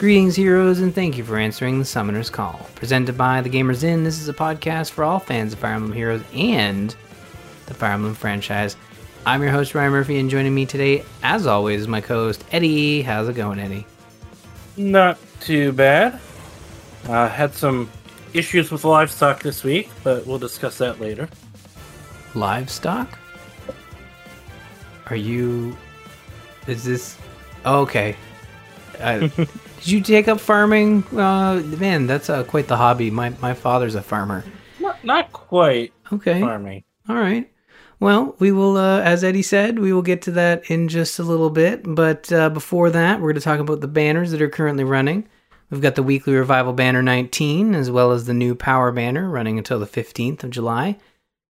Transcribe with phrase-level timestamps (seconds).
[0.00, 2.66] Greetings, heroes, and thank you for answering the Summoner's Call.
[2.74, 5.92] Presented by The Gamers Inn, this is a podcast for all fans of Fire Emblem
[5.92, 6.96] Heroes and
[7.66, 8.78] the Fire Emblem franchise.
[9.26, 12.42] I'm your host, Ryan Murphy, and joining me today, as always, is my co host,
[12.50, 13.02] Eddie.
[13.02, 13.86] How's it going, Eddie?
[14.78, 16.18] Not too bad.
[17.06, 17.90] Uh, had some
[18.32, 21.28] issues with livestock this week, but we'll discuss that later.
[22.34, 23.18] Livestock?
[25.08, 25.76] Are you.
[26.66, 27.18] Is this.
[27.66, 28.16] Oh, okay.
[28.98, 29.28] Uh,
[29.80, 31.04] did you take up farming?
[31.16, 33.10] Uh, man, that's uh, quite the hobby.
[33.10, 34.44] My, my father's a farmer.
[34.78, 36.40] Not, not quite Okay.
[36.40, 36.84] farming.
[37.08, 37.50] All right.
[37.98, 41.22] Well, we will, uh, as Eddie said, we will get to that in just a
[41.22, 41.82] little bit.
[41.84, 45.28] But uh, before that, we're going to talk about the banners that are currently running.
[45.70, 49.58] We've got the weekly revival banner 19, as well as the new power banner running
[49.58, 50.96] until the 15th of July.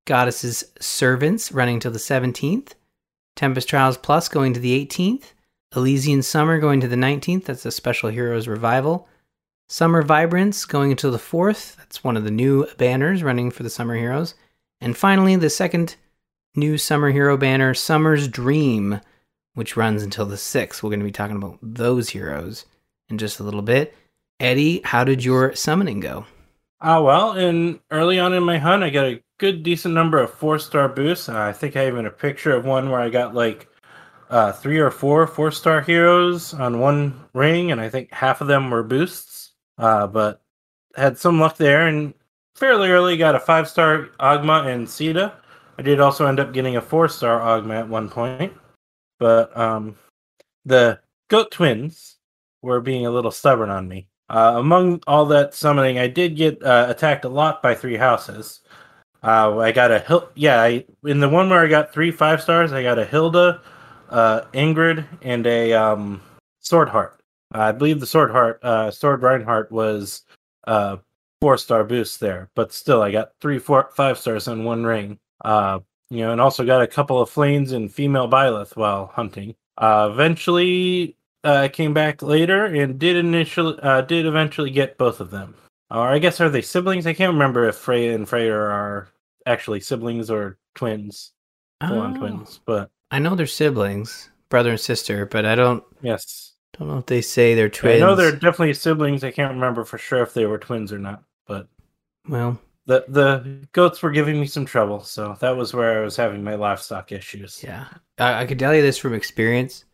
[0.06, 2.72] Goddess's Servants running until the 17th.
[3.36, 5.32] Tempest Trials Plus going to the 18th.
[5.74, 7.44] Elysian Summer going to the 19th.
[7.44, 9.08] That's a special heroes revival.
[9.68, 11.76] Summer Vibrance going until the 4th.
[11.76, 14.34] That's one of the new banners running for the Summer Heroes.
[14.80, 15.94] And finally, the second
[16.56, 19.00] new Summer Hero banner, Summer's Dream,
[19.54, 20.82] which runs until the 6th.
[20.82, 22.64] We're going to be talking about those heroes
[23.08, 23.94] in just a little bit.
[24.40, 26.26] Eddie, how did your summoning go?
[26.80, 30.32] Ah, well, in early on in my hunt, I got a good decent number of
[30.32, 31.28] four star boosts.
[31.28, 33.68] Uh, I think I even a picture of one where I got like
[34.30, 38.46] uh, three or four four star heroes on one ring, and I think half of
[38.46, 39.52] them were boosts.
[39.76, 40.40] Uh, but
[40.96, 42.14] had some luck there, and
[42.54, 45.32] fairly early got a five star Ogma and Sita.
[45.78, 48.52] I did also end up getting a four star Ogma at one point,
[49.18, 49.96] but um,
[50.64, 52.16] the goat twins
[52.62, 54.06] were being a little stubborn on me.
[54.28, 58.60] Uh, among all that summoning, I did get uh, attacked a lot by three houses.
[59.22, 62.40] Uh, I got a Hil- yeah, I, in the one where I got three five
[62.40, 63.60] stars, I got a Hilda,
[64.10, 66.20] uh, Ingrid, and a um,
[66.60, 67.20] Sword Heart.
[67.52, 70.22] I believe the Sword Heart, uh, Sword Reinhardt was
[70.66, 70.98] uh,
[71.40, 75.18] four star boost there, but still, I got three, four, five stars on one ring.
[75.44, 79.54] Uh, you know, and also got a couple of Flayns and female Byleth while hunting.
[79.78, 85.30] Uh, eventually, uh, came back later and did initially uh, did eventually get both of
[85.30, 85.54] them.
[85.90, 87.06] Or I guess are they siblings?
[87.06, 89.08] I can't remember if Freyja and Freyr are
[89.46, 91.32] actually siblings or twins,
[91.86, 92.20] full on Oh.
[92.20, 92.60] twins.
[92.64, 97.06] But I know they're siblings, brother and sister, but I don't yes, don't know if
[97.06, 98.02] they say they're twins.
[98.02, 99.24] I know they're definitely siblings.
[99.24, 101.22] I can't remember for sure if they were twins or not.
[101.46, 101.68] But
[102.28, 106.16] well, the the goats were giving me some trouble, so that was where I was
[106.16, 107.62] having my livestock issues.
[107.62, 107.86] Yeah,
[108.18, 109.84] I, I could tell you this from experience.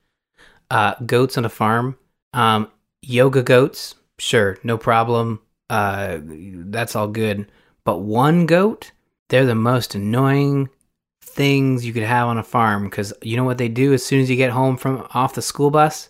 [0.71, 1.97] Uh, goats on a farm,
[2.33, 2.69] um,
[3.01, 5.41] yoga goats, sure, no problem.
[5.71, 7.51] Uh, that's all good.
[7.85, 8.91] But one goat,
[9.29, 10.69] they're the most annoying
[11.37, 14.21] things you could have on a farm because you know what they do as soon
[14.21, 16.09] as you get home from off the school bus,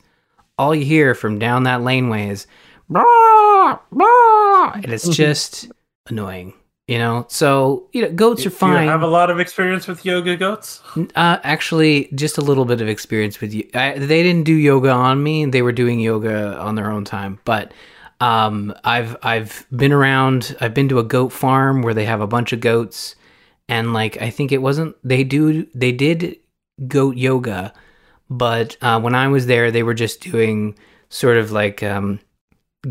[0.57, 2.47] all you hear from down that laneway is
[2.89, 5.71] "Blah, blah," and it's just
[6.09, 6.55] annoying.
[6.89, 8.85] You know, so you know, goats Do are fine.
[8.85, 10.81] you have a lot of experience with yoga goats?
[11.17, 13.69] Uh, actually, just a little bit of experience with you.
[13.75, 17.41] I, they didn't do yoga on me; they were doing yoga on their own time.
[17.45, 17.73] But
[18.21, 20.57] um, I've I've been around.
[20.61, 23.17] I've been to a goat farm where they have a bunch of goats,
[23.69, 26.39] and like I think it wasn't they do they did
[26.89, 27.73] goat yoga,
[28.31, 30.79] but uh, when I was there, they were just doing
[31.09, 32.21] sort of like um,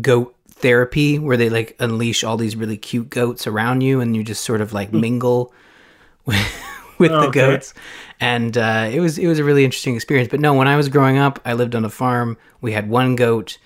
[0.00, 4.24] goat therapy where they like unleash all these really cute goats around you and you
[4.24, 5.52] just sort of like mingle
[6.26, 7.28] with, with the Okay.
[7.28, 7.74] goats.
[8.20, 10.30] And uh, it was it was a really interesting experience.
[10.30, 12.36] But no when i was growing up i lived on a farm.
[12.60, 13.58] We had one goat.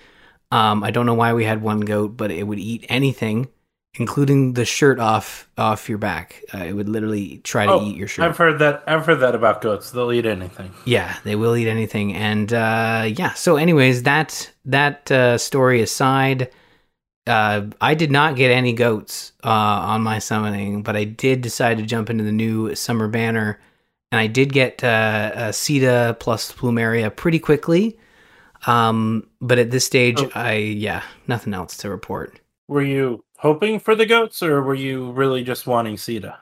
[0.51, 3.47] Um, i don't know why we had one goat but it would eat anything
[3.99, 8.07] including the shirt off off your back uh, it would literally try to eat your
[8.07, 8.83] shirt Oh, I've heard that.
[8.87, 9.91] I've heard that about goats.
[9.91, 10.71] They'll eat anything.
[10.85, 13.33] yeah, they will eat anything, and uh, yeah.
[13.33, 16.51] So, anyways, that that uh, story aside,
[17.27, 21.77] uh, I did not get any goats uh, on my summoning, but I did decide
[21.77, 23.59] to jump into the new summer banner,
[24.11, 24.87] and I did get uh,
[25.35, 27.97] uh, Sita plus Plumeria pretty quickly.
[28.67, 30.31] Um, but at this stage, Oh.
[30.35, 32.39] I yeah, nothing else to report.
[32.67, 36.37] Were you hoping for the goats, or were you really just wanting Sita?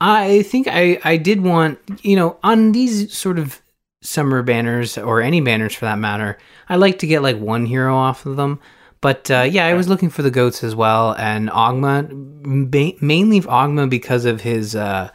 [0.00, 3.60] I think I, I did want, you know, on these sort of
[4.02, 6.38] summer banners or any banners for that matter,
[6.68, 8.60] I like to get like one hero off of them.
[9.00, 12.10] But uh, yeah, I was looking for the goats as well, and Ogma,
[12.44, 15.10] ma- mainly Ogma because of his, uh,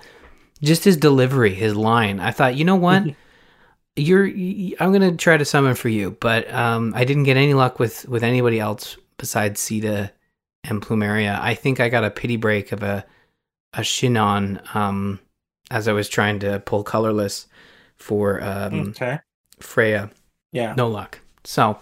[0.63, 2.19] just his delivery, his line.
[2.19, 3.03] I thought, you know what,
[3.95, 7.77] you're, I'm gonna try to summon for you, but um, I didn't get any luck
[7.77, 10.11] with with anybody else besides Sita
[10.69, 11.39] and Plumeria.
[11.39, 13.05] I think I got a pity break of a
[13.73, 15.19] a Shinon um,
[15.71, 17.47] as I was trying to pull colorless
[17.97, 19.19] for um, okay.
[19.59, 20.11] Freyja.
[20.51, 20.73] Yeah.
[20.77, 21.19] No luck.
[21.43, 21.79] So,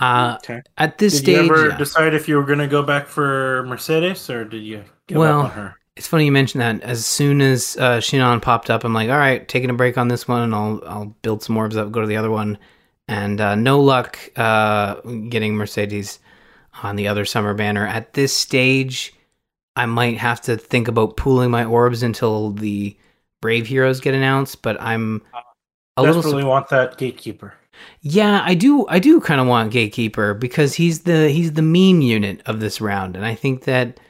[0.00, 0.62] Uh, Okay.
[0.78, 1.76] at this Did stage, you ever yeah.
[1.78, 5.40] decide if you were going to go back for Mercedes or did you give Well,
[5.40, 5.76] up on her?
[5.96, 6.80] it's funny you mention that.
[6.82, 10.08] As soon as uh, Shinon popped up, I'm like, all right, taking a break on
[10.08, 12.58] this one, and I'll I'll build some orbs up, go to the other one,
[13.08, 14.96] and uh, no luck uh,
[15.30, 16.18] getting Mercedes
[16.82, 17.86] on the other summer banner.
[17.86, 19.14] At this stage,
[19.76, 22.96] I might have to think about pooling my orbs until the
[23.40, 25.22] Brave Heroes get announced, but I'm
[25.96, 27.54] a little Desperately want that gatekeeper.
[28.00, 28.86] Yeah, I do.
[28.88, 32.80] I do kind of want Gatekeeper because he's the he's the meme unit of this
[32.80, 34.00] round, and I think that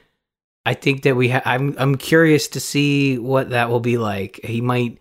[0.64, 1.30] I think that we.
[1.30, 4.40] Ha- I'm I'm curious to see what that will be like.
[4.44, 4.98] He might,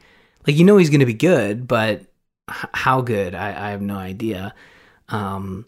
[0.47, 2.01] like, you know, he's going to be good, but
[2.49, 3.35] h- how good?
[3.35, 4.53] I, I have no idea.
[5.09, 5.65] Um,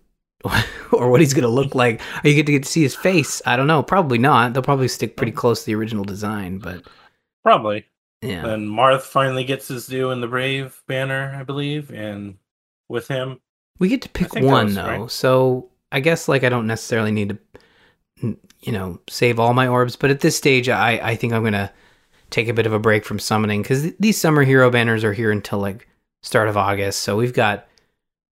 [0.92, 2.02] or what he's going to look like.
[2.24, 3.42] Are you get to get to see his face?
[3.46, 3.84] I don't know.
[3.84, 4.54] Probably not.
[4.54, 6.84] They'll probably stick pretty close to the original design, but
[7.44, 7.86] Probably.
[8.22, 8.44] yeah.
[8.44, 12.38] Then Marth finally gets his due in the Brave banner, I believe, and
[12.90, 13.40] with him,
[13.80, 15.12] We get to pick one was though, right.
[15.12, 17.38] so I guess like I don't necessarily need
[18.22, 19.96] to, you know, save all my orbs.
[19.96, 21.72] But at this stage, I I think I'm gonna
[22.30, 25.14] take a bit of a break from summoning because th- these summer hero banners are
[25.14, 25.88] here until like
[26.24, 27.67] start of August, so we've got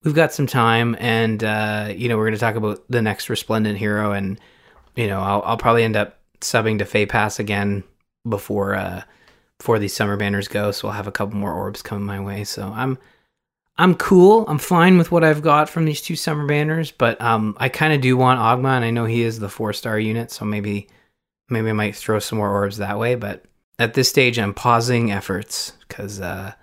[0.04, 3.78] we've got some time, and uh, you know we're gonna talk about the next resplendent
[3.78, 4.40] hero, and
[4.96, 7.84] you know I'll I'll probably end up subbing to Feh Pass again
[8.28, 9.04] before uh
[9.60, 12.44] before these summer banners go, so I'll have a couple more orbs coming my way.
[12.44, 12.98] So I'm
[13.78, 14.46] I'm cool.
[14.48, 17.94] I'm fine with what I've got from these two summer banners, but um, I kind
[17.94, 20.88] of do want Ogma, and I know he is the four star unit, so maybe
[21.50, 23.16] maybe I might throw some more orbs that way.
[23.16, 23.46] But
[23.80, 26.54] at this stage, I'm pausing efforts because uh,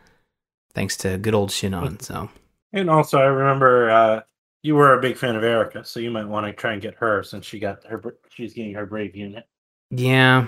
[0.74, 2.00] thanks to good old Shinon.
[2.02, 2.28] So
[2.72, 4.20] and also I remember uh,
[4.62, 6.94] you were a big fan of Eirika, so you might want to try and get
[6.96, 8.02] her since she got her.
[8.30, 9.46] She's getting her Brave unit.
[9.90, 10.46] yeah,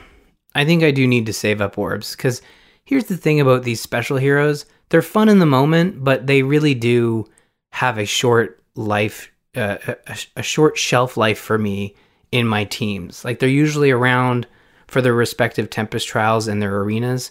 [0.54, 2.42] I think I do need to save up orbs because
[2.84, 6.74] here's the thing about these special heroes: they're fun in the moment, but they really
[6.74, 7.26] do
[7.72, 11.94] have a short life, uh, a, a short shelf life for me
[12.30, 13.24] in my teams.
[13.24, 14.46] Like they're usually around
[14.88, 17.30] for their respective Tempest trials and their arenas,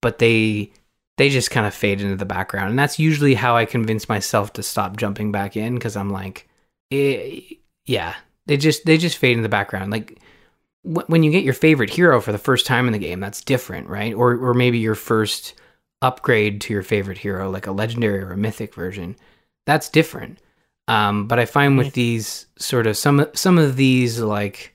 [0.00, 0.72] but they
[1.22, 4.52] they just kind of fade into the background, and that's usually how I convince myself
[4.54, 6.48] to stop jumping back in because I'm like,
[6.90, 7.42] eh,
[7.86, 8.16] yeah,
[8.46, 9.92] they just they just fade in the background.
[9.92, 10.18] Like
[10.82, 13.40] wh- when you get your favorite hero for the first time in the game, that's
[13.40, 14.12] different, right?
[14.12, 15.54] Or or maybe your first
[16.00, 19.14] upgrade to your favorite hero, like a legendary or a mythic version,
[19.64, 20.40] that's different.
[20.88, 24.74] Um, but I find with these sort of some some of these like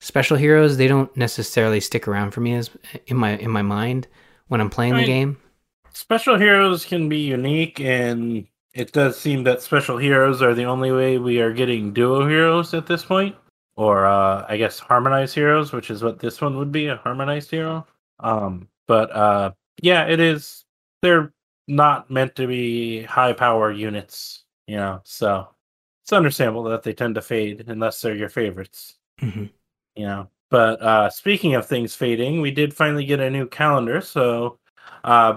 [0.00, 2.70] special heroes, they don't necessarily stick around for me as
[3.08, 4.08] in my in my mind
[4.48, 5.36] when I'm playing the game.
[5.92, 10.92] Special heroes can be unique, and it does seem that special heroes are the only
[10.92, 13.36] way we are getting duo heroes at this point,
[13.76, 17.86] or uh, I guess harmonized heroes, which is what this one would be—a harmonized hero.
[18.20, 19.52] Um, but uh,
[19.82, 20.64] yeah, it is.
[21.02, 21.32] They're
[21.68, 25.00] not meant to be high power units, you know.
[25.04, 25.48] So
[26.02, 29.44] it's understandable that they tend to fade unless they're your favorites hmm
[29.96, 30.28] you know.
[30.50, 34.00] But uh, speaking of things fading, we did finally get a new calendar.
[34.02, 34.58] So
[35.04, 35.32] uh,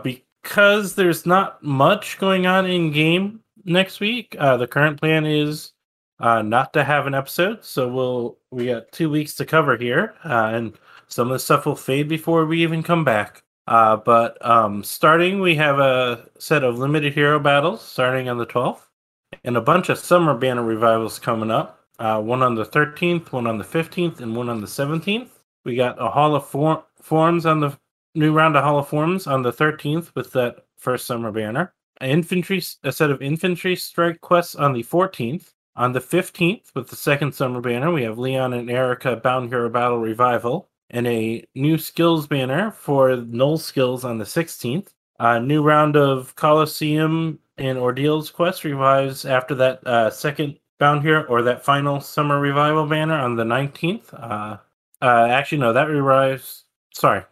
[0.45, 5.74] because there's not much going on in game next week, uh, the current plan is
[6.19, 7.65] uh, not to have an episode.
[7.65, 10.77] So we'll we got two weeks to cover here, uh, and
[11.07, 13.44] some of the stuff will fade before we even come back.
[13.67, 18.46] Uh, but um, starting, we have a set of limited hero battles starting on the
[18.46, 18.81] 12th,
[19.43, 23.48] and a bunch of summer banner revivals coming up uh, one on the 13th, one
[23.48, 25.29] on the 15th, and one on the 17th.
[25.63, 27.75] We got a Hall of For- Forms on the
[28.15, 31.74] new round of Hall of Forms on the 13th with that first summer banner.
[32.01, 35.53] An infantry, a set of infantry strike quests on the 14th.
[35.77, 39.69] On the 15th, with the second summer banner, we have Leon and Eirika Bound Hero
[39.69, 44.89] Battle Revival, and a new skills banner for null skills on the 16th.
[45.19, 51.24] A new round of Coliseum and Ordeals quest revives after that uh, second bound hero
[51.24, 54.13] or that final summer revival banner on the 19th.
[54.13, 54.57] Uh,
[55.01, 56.65] uh, actually, no, that revives.
[56.93, 57.24] Sorry,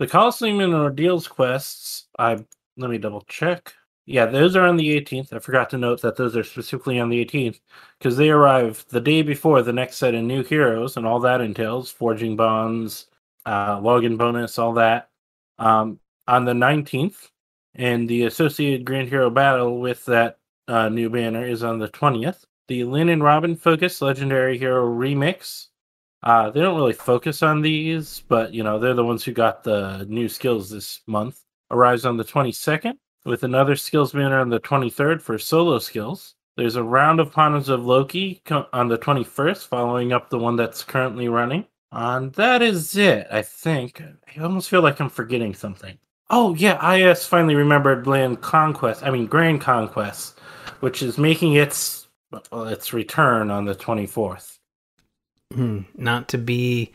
[0.00, 2.08] the Coliseum and Ordeals quests.
[2.18, 2.42] I
[2.78, 3.74] let me double check.
[4.06, 5.32] Yeah, those are on the 18th.
[5.32, 7.60] I forgot to note that those are specifically on the 18th
[7.98, 11.42] because they arrive the day before the next set of new heroes, and all that
[11.42, 13.06] entails forging bonds,
[13.44, 15.10] uh, login bonus, all that.
[15.58, 17.28] Um, on the 19th,
[17.74, 22.46] and the associated Grand Hero battle with that uh, new banner is on the 20th.
[22.68, 25.66] The Lyn and Robin Focus Legendary Hero Remix.
[26.22, 29.64] Uh, they don't really focus on these, but you know they're the ones who got
[29.64, 31.40] the new skills this month.
[31.70, 36.34] Arrives on the 22nd with another skills banner on the 23rd for solo skills.
[36.56, 40.82] There's a round of Pawns of Loki on the 21st, following up the one that's
[40.82, 41.64] currently running.
[41.92, 44.02] And that is it, I think.
[44.02, 45.96] I almost feel like I'm forgetting something.
[46.28, 50.38] Oh, yeah, IS finally remembered Land Conquest, I mean, Grand Conquest,
[50.80, 54.59] which is making its well, its return on the 24th.
[55.52, 56.92] Hmm, not to be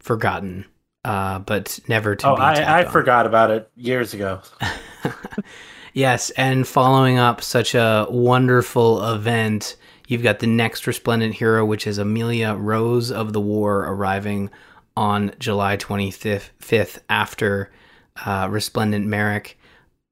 [0.00, 0.66] forgotten,
[1.04, 2.42] uh, but never to Oh, be.
[2.42, 2.92] I, I on.
[2.92, 4.40] forgot about it years ago.
[5.92, 9.76] yes, and following up such a wonderful event,
[10.08, 14.50] you've got the next resplendent hero, which is Amelia Rose of the War, arriving
[14.96, 17.70] on July 25th after
[18.26, 19.58] uh, Resplendent Merric.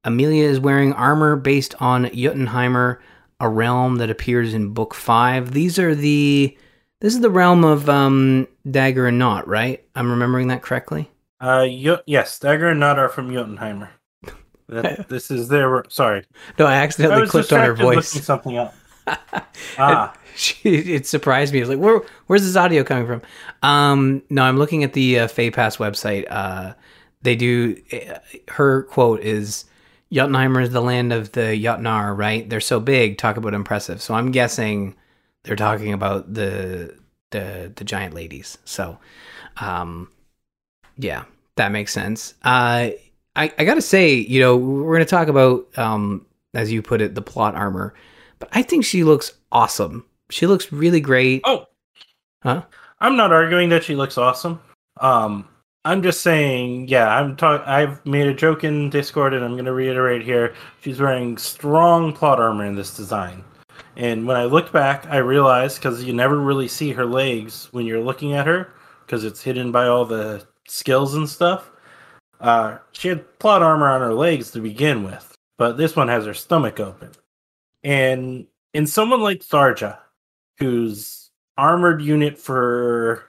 [0.05, 2.99] Amelia is wearing armor based on Jötunheimr,
[3.41, 5.53] a realm that appears in Book Five.
[5.53, 6.57] These are the
[7.03, 9.85] this is the realm of um, Dagr and Nótt, right?
[9.97, 11.11] I'm remembering that correctly.
[11.41, 13.89] Uh, Yo- yes, Dagger and Nótt are from Jötunheimr.
[14.69, 15.85] That, this is their.
[15.89, 16.25] Sorry,
[16.59, 18.09] No, I I accidentally was clicked on her voice.
[18.09, 18.75] something up.
[19.79, 21.59] ah, she, it surprised me.
[21.59, 23.23] I was like, Where, "Where's this audio coming from?"
[23.69, 26.27] Um, no, I'm looking at the uh, Feh Pass website.
[26.31, 26.75] Uh,
[27.23, 27.77] they do.
[27.93, 28.19] Uh,
[28.53, 29.65] her quote is,
[30.13, 32.49] "Jötunheimr is the land of the Jotnar, right?
[32.49, 33.19] They're so big.
[33.19, 34.95] Talk about impressive." So I'm guessing
[35.45, 36.97] they're talking about the
[37.31, 38.59] the the giant ladies.
[38.65, 38.99] So,
[39.61, 40.09] um,
[40.97, 41.25] yeah,
[41.57, 42.35] that makes sense.
[42.43, 42.91] Uh,
[43.35, 47.15] I I gotta say, you know, we're gonna talk about um, as you put it,
[47.15, 47.95] the plot armor,
[48.39, 50.05] but I think she looks awesome.
[50.31, 51.43] She looks really great.
[51.45, 51.67] oh,
[52.43, 52.63] Huh?
[53.01, 54.61] I'm not arguing that she looks awesome.
[55.01, 55.49] Um,
[55.85, 57.67] I'm just saying, yeah, I'm talking.
[57.67, 60.55] I've made a joke in Discord, and I'm going to reiterate here.
[60.81, 63.45] She's wearing strong plot armor in this design.
[63.97, 67.87] And when I looked back, I realized because you never really see her legs when
[67.87, 68.73] you're looking at her,
[69.05, 71.71] because it's hidden by all the skills and stuff.
[72.41, 76.25] Uh, she had plot armor on her legs to begin with, but this one has
[76.25, 77.11] her stomach open.
[77.85, 79.99] And in someone like Tharja,
[80.59, 83.25] who's armored unit for,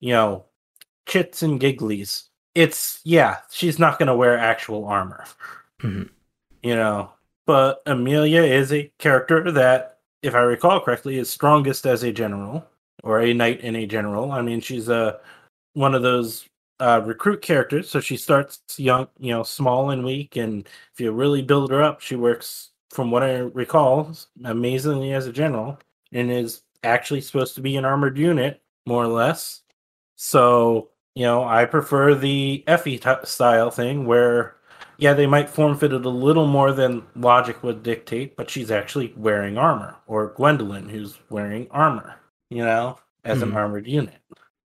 [0.00, 0.44] you know,
[1.06, 2.24] chits and gigglies,
[2.54, 5.24] it's yeah, she's not gonna wear actual armor.
[5.80, 6.08] Mhm.
[6.62, 7.10] You know,
[7.48, 12.62] but Amelia is a character that, if I recall correctly, is strongest as a general
[13.02, 14.32] or a knight and a general.
[14.32, 15.18] I mean, she's a
[15.72, 16.46] one of those
[16.78, 21.10] uh, recruit characters, so she starts young, you know, small and weak, and if you
[21.10, 24.14] really build her up, she works, from what I recall,
[24.44, 25.78] amazingly as a general,
[26.12, 29.62] and is actually supposed to be an armored unit, more or less.
[30.16, 34.56] So, you know, I prefer the Effie t- style thing where,
[34.98, 38.70] yeah, they might form fit it a little more than logic would dictate, but she's
[38.70, 42.16] actually wearing armor, or Gwendolyn, who's wearing armor,
[42.50, 43.56] you know, as an Mhm.
[43.56, 44.16] armored unit.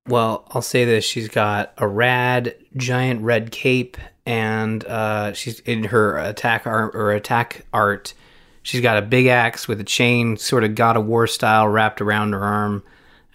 [0.08, 5.86] Well, I'll say this: she's got a rad giant red cape, and uh, she's in
[5.86, 8.14] her attack art or attack art.
[8.64, 12.02] She's got a big axe with a chain, sort of God of War style, wrapped
[12.02, 12.84] around her arm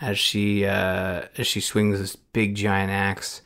[0.01, 3.41] as she uh, as she swings this big giant axe.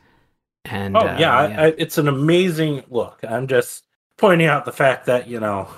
[0.65, 3.21] And Oh uh, yeah, I, I, it's an amazing look.
[3.29, 3.85] I'm just
[4.17, 5.69] pointing out the fact that you know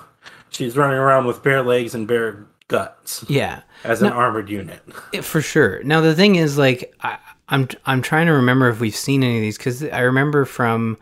[0.49, 3.61] she's running around with bare legs and bare guts yeah.
[3.83, 4.81] as an armored unit.
[5.13, 5.83] Yeah, for sure.
[5.83, 7.17] Now the thing is, like, I,
[7.49, 10.97] I'm I'm trying to remember if we've seen any of these because I remember from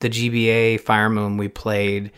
[0.00, 2.12] the GBA Fire Emblem we played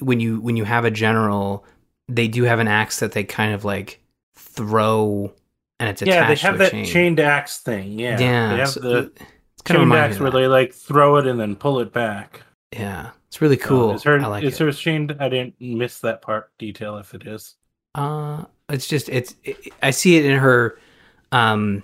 [0.00, 1.64] when you when you have a general,
[2.08, 4.00] they do have an axe that they kind of like
[4.34, 5.32] throw,
[5.78, 6.84] and it's a Yeah, they have that chain.
[6.84, 7.98] chained axe thing.
[7.98, 9.12] Yeah, yeah, they have so the
[9.64, 11.92] kind of chained reminds axe me where they like throw it and then pull it
[11.92, 12.42] back.
[12.72, 13.90] Yeah, it's really So, cool.
[13.92, 14.64] is her I like is it.
[14.64, 15.16] hers chained?
[15.20, 16.96] I didn't miss that part detail.
[16.98, 17.54] If it is,
[17.94, 20.78] Uh, it's just it's it, I see it in her,
[21.32, 21.82] um,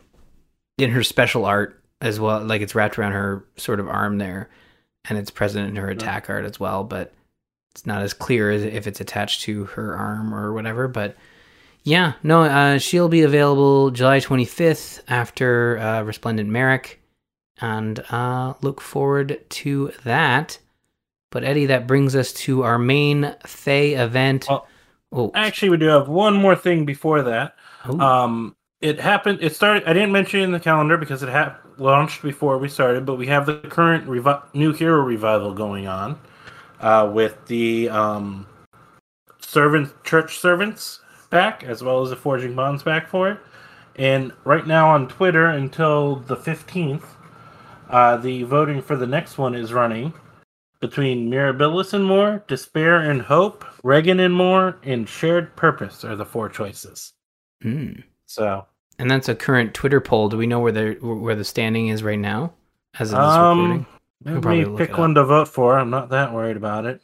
[0.78, 2.42] in her special art as well.
[2.44, 4.48] Like it's wrapped around her sort of arm there,
[5.08, 6.82] and it's present in her attack art as well.
[6.84, 7.12] But
[7.72, 10.88] it's not as clear as if it's attached to her arm or whatever.
[10.88, 11.16] But
[11.84, 16.99] yeah, no, uh, she'll be available July twenty fifth after uh, Resplendent Merric,
[17.60, 20.58] and uh, look forward to that.
[21.30, 24.46] But Eddie, that brings us to our main Thay event.
[24.48, 24.66] Well,
[25.12, 27.54] oh, actually, we do have one more thing before that.
[27.84, 29.38] Um, it happened.
[29.40, 29.84] It started.
[29.84, 33.06] I didn't mention it in the calendar because it had launched before we started.
[33.06, 36.18] But we have the current revi- new hero revival going on
[36.80, 38.46] uh, with the um,
[39.40, 41.00] servant church servants
[41.30, 43.38] back, as well as the forging bonds back for it.
[43.96, 47.16] And right now on Twitter until the fifteenth,
[47.90, 50.12] uh, the voting for the next one is running
[50.80, 56.24] between Mirabilis and more, Despair and Hope, Reginn and more, and Shared Purpose are the
[56.24, 57.12] four choices.
[57.62, 57.92] Hmm.
[58.26, 58.66] So
[58.98, 60.28] And that's a current Twitter poll.
[60.28, 62.54] Do we know where the where the standing is right now
[62.98, 63.86] as of this Um, recording?
[64.24, 65.78] let me pick one to vote for.
[65.78, 67.02] I'm not that worried about it.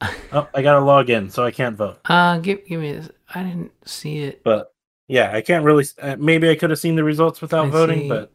[0.32, 2.00] oh, I gotta log in, so I can't vote.
[2.06, 2.92] Uh, give give me.
[2.92, 3.08] This.
[3.34, 4.42] I didn't see it.
[4.42, 4.72] But
[5.06, 5.84] yeah, I can't really.
[6.00, 8.08] Uh, maybe I could have seen the results without I voting, see.
[8.08, 8.32] but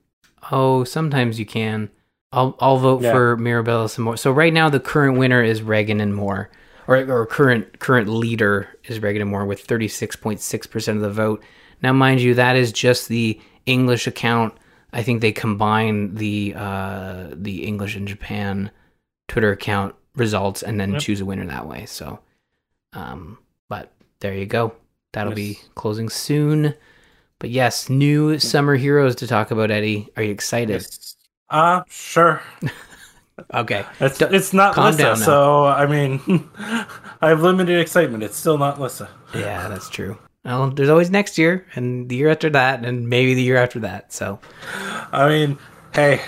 [0.52, 1.90] Oh, sometimes you can.
[2.32, 3.12] I'll I'll vote Yeah.
[3.14, 4.18] for Mirabilis some more.
[4.18, 6.50] So right now the current winner is Reginn and Moore.
[6.88, 11.44] or, or current current leader is Reginn and Moore with 36.6% of the vote.
[11.82, 14.54] Now, mind you, that is just the English account.
[14.94, 18.72] I think they combine the uh, the English and Japan
[19.28, 21.02] Twitter account results and then Yep.
[21.02, 21.86] choose a winner that way.
[21.86, 22.20] So,
[22.94, 23.38] um,
[23.70, 23.92] but
[24.22, 24.74] there you go.
[25.14, 26.74] That'll be closing soon.
[27.40, 29.70] But yes, new summer heroes to talk about.
[29.72, 30.86] Eddie, are you excited?
[31.50, 32.42] Uh, sure.
[33.54, 36.20] Okay, It's, it's not calm Lissa, so I mean,
[36.58, 38.24] I have limited excitement.
[38.24, 39.10] It's still not Lissa.
[39.36, 40.18] yeah, that's true.
[40.44, 43.80] Well, there's always next year, and the year after that, and maybe the year after
[43.82, 44.12] that.
[44.12, 44.40] So,
[45.12, 45.60] I mean,
[45.94, 46.20] hey,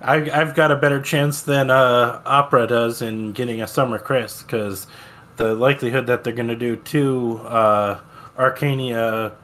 [0.00, 4.42] I, I've got a better chance than uh, Opera does in getting a Summer Chris
[4.42, 4.88] because
[5.36, 8.00] the likelihood that they're going to do two uh,
[8.36, 9.34] Archanea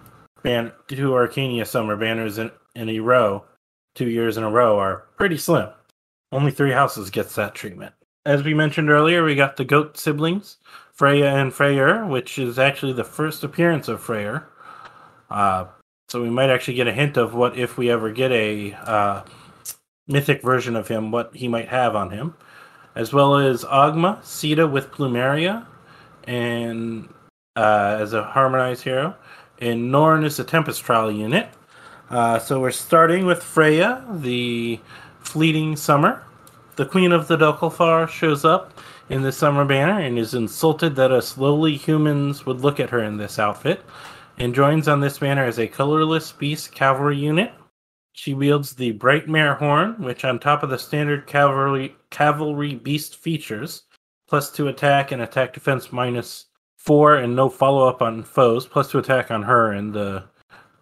[0.42, 3.44] ban two Archanea Summer banners in, in a row,
[3.94, 5.68] two years in a row, are pretty slim.
[6.30, 7.94] Only three houses gets that treatment.
[8.24, 10.58] As we mentioned earlier, we got the goat siblings,
[10.96, 14.46] Freyja and Freyr, which is actually the first appearance of Freyr.
[15.30, 15.66] Uh,
[16.08, 19.24] so we might actually get a hint of what if we ever get a uh,
[20.06, 22.34] mythic version of him, what he might have on him,
[22.94, 25.66] as well as Ogma, Sita with Plumeria,
[26.24, 27.08] and
[27.56, 29.16] uh, as a harmonized hero,
[29.62, 31.48] and Norn is the Tempest Trial unit.
[32.10, 34.80] Uh, so we're starting with Freyja, the
[35.20, 36.24] fleeting summer.
[36.74, 41.12] The Queen of the Dökkálfar shows up in the summer banner and is insulted that
[41.12, 43.84] us lowly humans would look at her in this outfit,
[44.36, 47.52] and joins on this banner as a colorless beast cavalry unit.
[48.14, 53.16] She wields the Bright Mare Horn, which, on top of the standard cavalry cavalry beast
[53.16, 53.84] features,
[54.26, 56.46] plus two attack and attack defense minus
[56.82, 60.24] four, and no follow up on foes, plus two attack on her, and the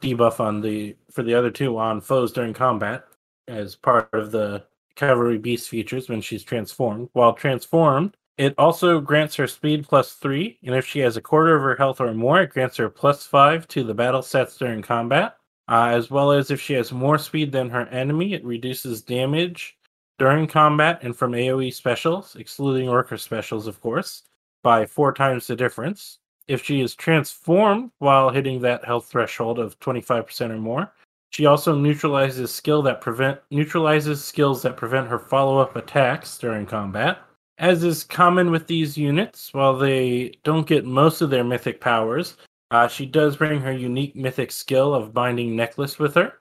[0.00, 3.04] debuff on the for the other two on foes during combat
[3.48, 4.64] as part of the
[4.94, 7.08] cavalry beast features when she's transformed.
[7.12, 11.54] While transformed, it also grants her speed plus three, and if she has a quarter
[11.54, 14.82] of her health or more, it grants her plus five to the battle stats during
[14.82, 15.36] combat.
[15.68, 19.76] Uh, as well as if she has more speed than her enemy, it reduces damage
[20.18, 24.24] during combat and from AoE specials, excluding Orca specials, of course,
[24.62, 26.18] by four times the difference.
[26.48, 30.92] If she is transformed while hitting that health threshold of 25% or more,
[31.30, 37.18] she also neutralizes skill that prevent neutralizes skills that prevent her follow-up attacks during combat.
[37.58, 42.36] As is common with these units, while they don't get most of their mythic powers,
[42.70, 46.34] uh, she does bring her unique mythic skill of binding necklace with her,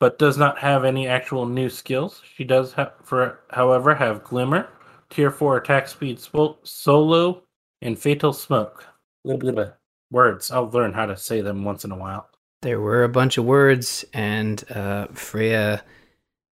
[0.00, 2.22] but does not have any actual new skills.
[2.34, 4.68] She does, ha- for however, have glimmer,
[5.10, 6.18] tier four attack speed,
[6.62, 7.43] solo,
[7.84, 8.84] and fatal smoke.
[9.24, 9.72] Little bit of
[10.10, 10.50] words.
[10.50, 12.28] I'll learn how to say them once in a while.
[12.62, 15.82] there were a bunch of words, and uh, Freyja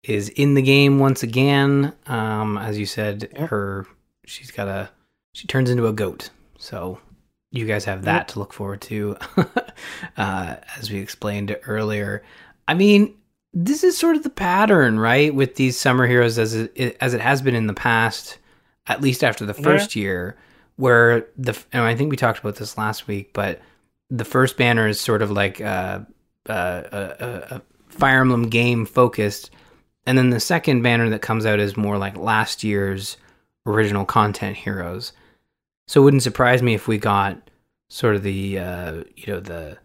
[0.03, 1.93] is in the game once again.
[2.07, 3.49] Um, as you said, Yep.
[3.51, 3.87] her
[4.27, 4.90] she's got a
[5.33, 6.31] she turns into a goat.
[6.59, 6.99] So
[7.53, 8.29] you guys have that Yep.
[8.29, 9.16] to look forward to,
[10.16, 12.23] uh, as we explained earlier.
[12.69, 13.14] I mean,
[13.53, 17.21] this is sort of the pattern, right, with these summer heroes as it as it
[17.21, 18.38] has been in the past,
[18.87, 19.62] at least after the Yeah.
[19.64, 20.37] first year,
[20.81, 23.61] where the and I think we talked about this last week, but
[24.09, 26.01] the first banner is sort of like uh,
[26.47, 29.51] a, a, a Fire Emblem game focused,
[30.07, 33.19] and then the second banner that comes out is more like last year's
[33.66, 35.12] original content heroes.
[35.87, 37.51] So it wouldn't surprise me if we got
[37.88, 39.77] sort of the uh, you know the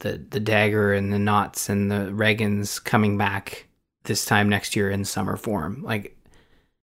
[0.00, 3.66] the the dagger and the knots and the Reginns coming back
[4.04, 5.82] this time next year in summer form.
[5.82, 6.14] Like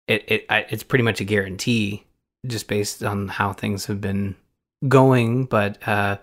[0.07, 2.07] it it I, it's pretty much a guarantee
[2.45, 4.35] just based on how things have been
[4.87, 6.17] going, but uh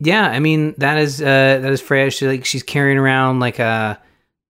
[0.00, 1.24] yeah, I mean that is uh
[1.60, 2.16] that is Freyja.
[2.16, 4.00] She like she's carrying around like a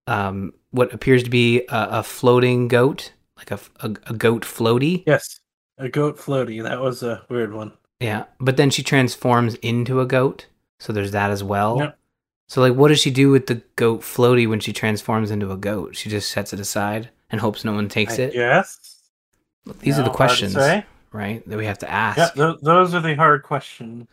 [0.07, 5.05] um what appears to be a, a floating goat, like a, a a goat floaty.
[5.07, 5.41] Yes,
[5.79, 6.63] a goat floaty.
[6.63, 7.73] That was a weird one.
[8.01, 10.47] Yeah, but then she transforms into a goat,
[10.79, 11.79] so there's that as well.
[11.79, 11.99] Yep.
[12.49, 15.57] So like, what does she do with the goat floaty when she transforms into a
[15.57, 15.97] goat?
[15.97, 18.35] She just sets it aside and hopes no one takes it.
[18.35, 18.79] Yes.
[19.81, 22.19] These are the questions, right, that we have to ask.
[22.19, 24.07] Yeah, th- those are the hard questions.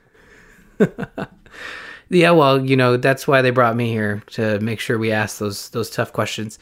[2.09, 5.37] yeah, well, you know that's why they brought me here to make sure we ask
[5.37, 6.59] those those tough questions.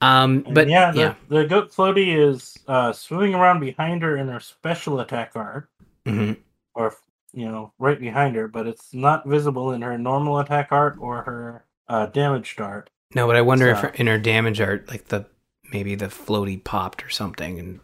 [0.00, 4.16] Um, And but yeah, yeah, the, the goat floaty is uh, swimming around behind her
[4.16, 5.66] in her special attack guard,
[6.06, 6.36] Mhm.
[6.74, 6.94] or
[7.32, 11.22] you know, right behind her, but it's not visible in her normal attack art or
[11.22, 12.90] her uh, damage dart.
[13.14, 15.26] no, but I wonder So- if in her damage art, like the
[15.72, 17.80] maybe the floaty popped or something, and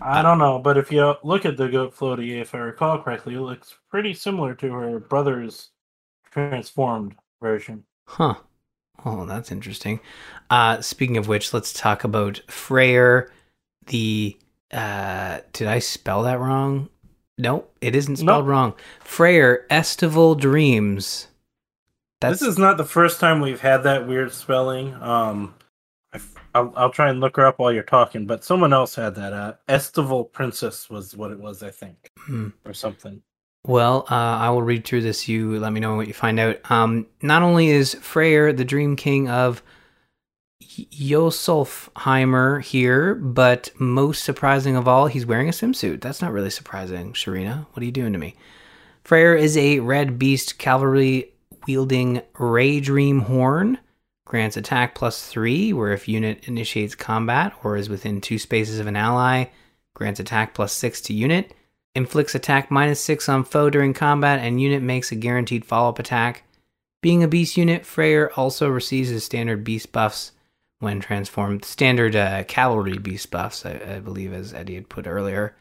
[0.00, 3.34] I don't know, but if you look at the goat floaty, if I recall correctly,
[3.34, 5.70] it looks pretty similar to her brother's
[6.30, 7.84] transformed version.
[8.06, 8.34] Huh.
[9.04, 10.00] Oh, that's interesting.
[10.50, 13.30] Uh, speaking of which, let's talk about Freyr.
[13.86, 14.36] The
[14.72, 16.88] uh, did I spell that wrong?
[17.38, 18.50] Nope, it isn't spelled nope.
[18.50, 18.74] wrong.
[19.00, 21.28] Freyr Estival Dreams.
[22.20, 22.40] That's...
[22.40, 24.94] This is not the first time we've had that weird spelling.
[24.94, 25.54] Um,
[26.56, 29.32] I'll, I'll try and look her up while you're talking, but someone else had that.
[29.32, 32.48] Uh, Estival Princess was what it was, I think, hmm.
[32.64, 33.20] or something.
[33.66, 35.28] Well, uh, I will read through this.
[35.28, 36.58] You let me know what you find out.
[36.70, 39.62] Um, not only is Freyr the Dream King of
[40.62, 46.00] Ljósálfheimr here, but most surprising of all, he's wearing a swimsuit.
[46.00, 47.66] That's not really surprising, Sharena.
[47.72, 48.34] What are you doing to me?
[49.04, 51.32] Freyr is a red beast cavalry
[51.66, 53.78] wielding Ray Dream Horn.
[54.26, 58.86] Grants attack plus three, where if unit initiates combat or is within two spaces of
[58.86, 59.46] an ally,
[59.94, 61.54] grants attack plus six to unit.
[61.94, 65.98] Inflicts attack minus six on foe during combat, and unit makes a guaranteed follow up
[65.98, 66.42] attack.
[67.00, 70.32] Being a beast unit, Freyr also receives his standard beast buffs
[70.80, 71.64] when transformed.
[71.64, 75.56] Standard uh, cavalry beast buffs, I, I, believe, as Eddie had put earlier.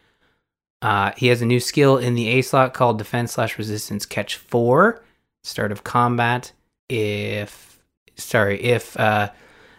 [0.82, 4.38] Uh, he has a new skill in the A slot called Defense slash Resistance Catch
[4.38, 5.04] 4.
[5.44, 6.52] Start of combat.
[6.90, 7.75] If,
[8.16, 9.30] sorry, if, uh,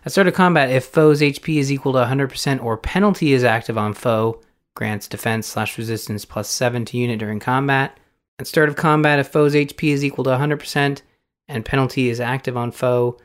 [0.04, 3.76] at start of combat, if foe's HP is equal to 100% or penalty is active
[3.76, 4.40] on foe,
[4.74, 7.98] grants defense slash resistance plus 7 to unit during combat.
[8.38, 11.02] At start of combat, if foe's HP is equal to 100%
[11.48, 13.18] and penalty is active on foe,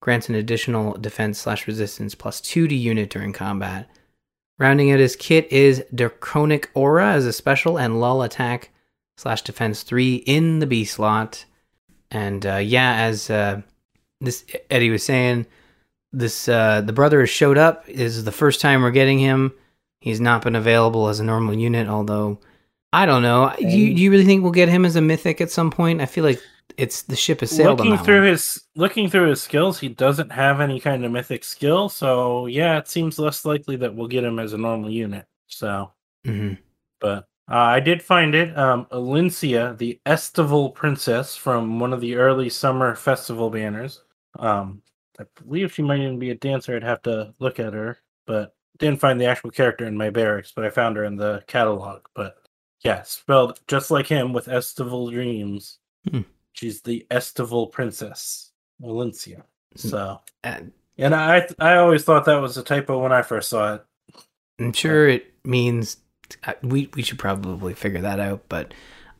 [0.00, 3.88] grants an additional defense slash resistance plus 2 to unit during combat.
[4.58, 8.70] Rounding out his kit is Draconic Aura as a special and Lull attack
[9.16, 11.44] slash defense 3 in the B slot.
[12.10, 13.62] And uh, yeah, as uh,
[14.20, 15.46] this Eddie was saying,
[16.12, 17.86] this uh, the brother has showed up.
[17.86, 19.52] This is the first time we're getting him.
[20.00, 22.38] He's not been available as a normal unit, although
[22.92, 23.52] I don't know.
[23.58, 26.00] Do you, do you really think we'll get him as a mythic at some point?
[26.00, 26.40] I feel like
[26.78, 27.78] it's the ship has sailed.
[27.78, 28.28] Looking through one.
[28.28, 31.88] his looking through his skills, he doesn't have any kind of mythic skill.
[31.88, 35.26] So yeah, it seems less likely that we'll get him as a normal unit.
[35.46, 35.92] So,
[36.26, 36.54] mm-hmm.
[37.00, 38.56] but uh, I did find it.
[38.56, 44.02] Um, Elincia, the Estival Princess from one of the early summer festival banners.
[44.38, 44.82] Um,
[45.18, 46.76] I believe she might even be a dancer.
[46.76, 50.52] I'd have to look at her, but didn't find the actual character in my barracks.
[50.54, 52.02] But I found her in the catalog.
[52.14, 52.36] But
[52.84, 55.78] yeah, spelled just like him with Estival Dreams.
[56.10, 56.22] Hmm.
[56.52, 59.44] She's the Estival Princess, Valencia.
[59.72, 59.88] Hmm.
[59.88, 63.74] So, and, and I I always thought that was a typo when I first saw
[63.74, 63.84] it.
[64.58, 65.98] I'm sure it means
[66.44, 68.72] uh, we we should probably figure that out, but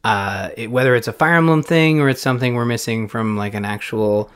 [0.05, 3.55] uh, it, whether it's a Fire Emblem thing or it's something we're missing from like
[3.55, 4.31] an actual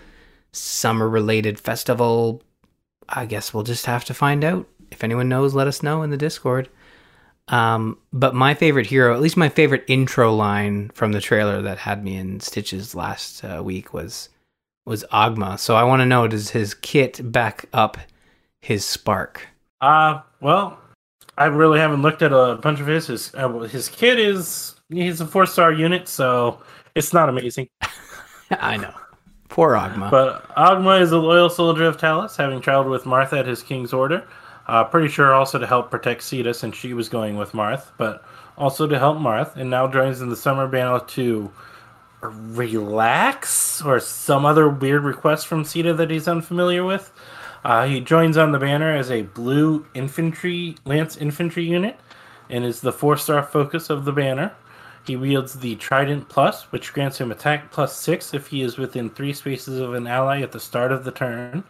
[0.52, 2.42] summer related festival,
[3.08, 4.66] I guess we'll just have to find out.
[4.90, 6.68] If anyone knows, let us know in the Discord.
[7.48, 11.78] Um, but my favorite hero, at least my favorite intro line from the trailer that
[11.78, 14.28] had me in stitches last uh, week was
[14.86, 15.58] was Ogma.
[15.58, 17.98] So I want to know does his kit back up
[18.60, 19.48] his spark?
[19.80, 20.78] Uh, well,
[21.36, 23.06] I really haven't looked at a bunch of his.
[23.08, 26.62] His, uh, his kit is he's a four star unit, so
[26.94, 27.68] it's not amazing.
[28.50, 28.94] I know.
[29.50, 30.10] Poor Ogma.
[30.10, 33.92] But Ogma is a loyal soldier of Talys, having traveled with Marth at his king's
[33.92, 34.26] order.
[34.66, 38.24] Uh, pretty sure also to help protect Sita since she was going with Marth, but
[38.56, 41.50] also to help Marth, and now joins in the summer banner to
[42.22, 47.12] relax or some other weird request from Sita that he's unfamiliar with.
[47.64, 51.98] Uh, he joins on the banner as a blue infantry lance infantry unit
[52.48, 54.52] and is the four star focus of the banner.
[55.06, 59.10] He wields the Trident Plus, which grants him attack plus six if he is within
[59.10, 61.64] three spaces of an ally at the start of the turn,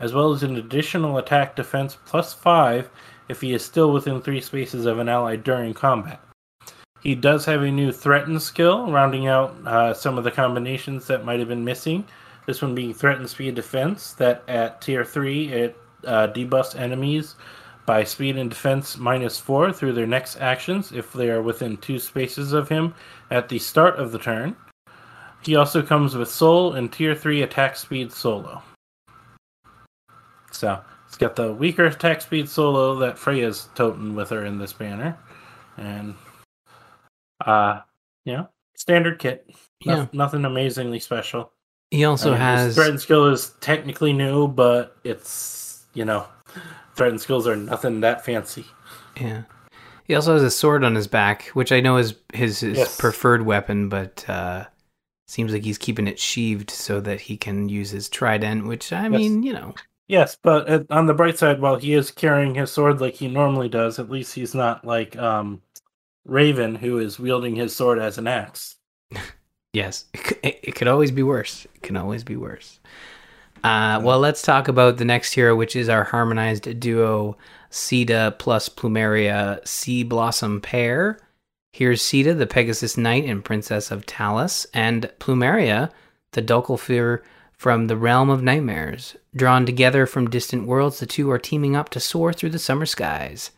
[0.00, 2.90] as well as an additional attack defense plus 5
[3.28, 6.20] if he is still within 3 spaces of an ally during combat.
[7.00, 11.24] He does have a new threaten skill, rounding out uh, some of the combinations that
[11.24, 12.04] might have been missing.
[12.46, 17.36] This one being threaten speed defense, that at tier 3 it uh, debuffs enemies
[17.86, 21.98] by speed and defense minus 4 through their next actions if they are within 2
[21.98, 22.94] spaces of him
[23.30, 24.56] at the start of the turn.
[25.42, 28.62] He also comes with Soul and tier 3 attack speed solo.
[30.54, 30.80] So
[31.14, 35.16] it's got the weaker attack speed solo that Freyja's toting with her in this banner,
[35.76, 36.14] and
[37.44, 37.80] uh,
[38.24, 39.48] yeah, standard kit.
[39.80, 41.52] Yeah, nothing amazingly special.
[41.90, 46.26] He also I mean, has threat and skill is technically new, but it's you know,
[46.96, 48.66] threat and skills are nothing that fancy.
[49.20, 49.42] Yeah.
[50.04, 52.96] He also has a sword on his back, which I know is his, his yes.
[52.96, 54.66] preferred weapon, but uh,
[55.26, 59.04] seems like he's keeping it sheathed so that he can use his trident, which I
[59.04, 59.10] yes.
[59.10, 59.74] mean, you know,
[60.06, 63.70] Yes, but on the bright side, while he is carrying his sword like he normally
[63.70, 65.62] does, at least he's not like um,
[66.26, 68.76] Raven, who is wielding his sword as an axe.
[69.72, 70.04] yes,
[70.42, 71.66] it, it, could always be worse.
[71.74, 72.80] It can always be worse.
[73.64, 77.34] Uh, well, let's talk about the next hero, which is our harmonized duo
[77.70, 81.18] Sita plus Plumeria Sea Blossom pair.
[81.72, 85.90] Here's Sita, the Pegasus Knight and Princess of Talys, and Plumeria,
[86.32, 87.22] the Dökkálfar
[87.54, 89.16] from the Realm of Nightmares.
[89.34, 92.84] Drawn together from distant worlds, the two are teaming up to soar through the summer
[92.84, 93.50] skies.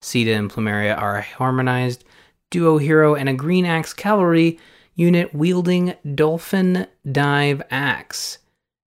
[0.00, 2.02] Sita and Plumeria are a harmonized
[2.50, 4.58] duo hero and a Green Axe Cavalry
[4.96, 8.38] unit wielding Dolphin Dive Axe.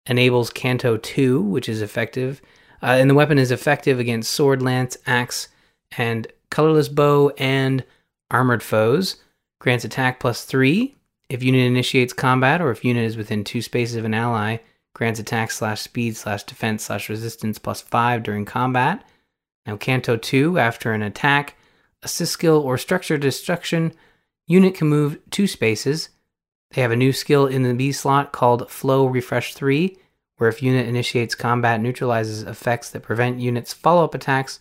[0.07, 2.41] Enables Canto 2, which is effective,
[2.81, 5.47] uh, and the weapon is effective against sword, lance, axe,
[5.97, 7.83] and colorless bow and
[8.29, 9.17] armored foes.
[9.59, 10.95] Grants attack plus 3
[11.29, 14.57] if unit initiates combat or if unit is within two spaces of an ally.
[14.93, 19.03] Grants attack slash speed slash defense slash resistance plus 5 during combat.
[19.65, 21.55] Now, Canto 2, after an attack,
[22.03, 23.93] assist skill, or structure destruction,
[24.47, 26.09] unit can move two spaces.
[26.71, 29.97] They have a new skill in the B slot called Flow Refresh 3,
[30.37, 34.59] where if unit initiates combat, neutralizes effects that prevent units' follow up attacks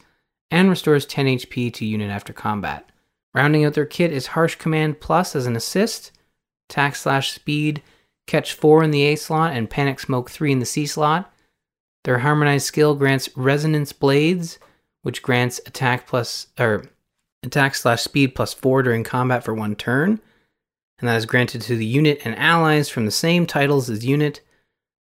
[0.51, 2.90] and restores 10 HP to unit after combat.
[3.33, 6.12] Rounding out their kit is Harsh Command Plus as an assist,
[6.71, 7.83] Attack slash Speed,
[8.27, 11.33] Catch 4 in the A slot, and Panic Smoke 3 in the C slot.
[12.05, 14.59] Their harmonized skill grants Resonance Blades,
[15.03, 16.85] which grants attack plus or
[17.43, 20.21] attack slash speed plus four during combat for one turn,
[20.98, 24.40] and that is granted to the unit and allies from the same titles as unit,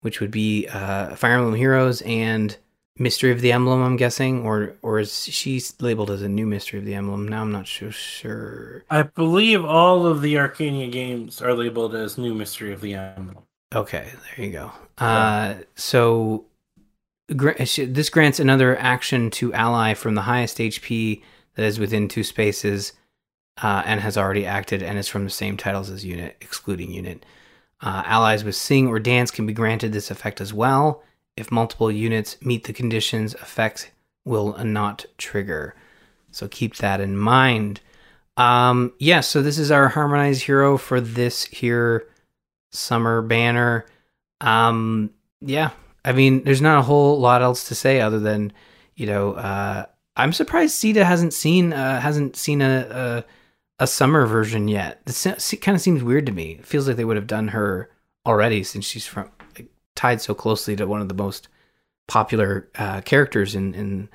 [0.01, 2.57] which would be uh, Fire Emblem Heroes and
[2.99, 3.83] Mystery of the Emblem.
[3.83, 7.29] I'm guessing, or or is she labeled as a new Mystery of the Emblem?
[7.29, 8.85] Now I'm not so sure.
[8.90, 13.44] I believe all of the Archanea games are labeled as New Mystery of the Emblem.
[13.75, 14.72] Okay, there you go.
[14.99, 16.46] Uh, so
[17.29, 21.22] this grants another action to ally from the highest HP
[21.55, 22.92] that is within two spaces
[23.62, 27.25] uh, and has already acted and is from the same titles as unit, excluding unit.
[27.81, 31.03] Uh, allies with sing or dance can be granted this effect as well.
[31.37, 33.88] If multiple units meet the conditions, effects
[34.25, 35.75] will not trigger.
[36.31, 37.81] So keep that in mind.
[38.37, 42.07] Um, yeah, so this is our harmonized hero for this here
[42.73, 43.87] summer banner.
[44.40, 45.71] Um, yeah,
[46.05, 48.53] I mean, there's not a whole lot else to say other than,
[48.95, 53.25] you know, uh, I'm surprised Sita hasn't seen uh, hasn't seen a, a,
[53.79, 55.05] a summer version yet.
[55.05, 55.25] This
[55.61, 56.53] kind of seems weird to me.
[56.53, 57.91] It feels like they would have done her
[58.25, 61.49] already since she's from like, tied so closely to one of the most
[62.07, 64.09] popular uh, characters in, in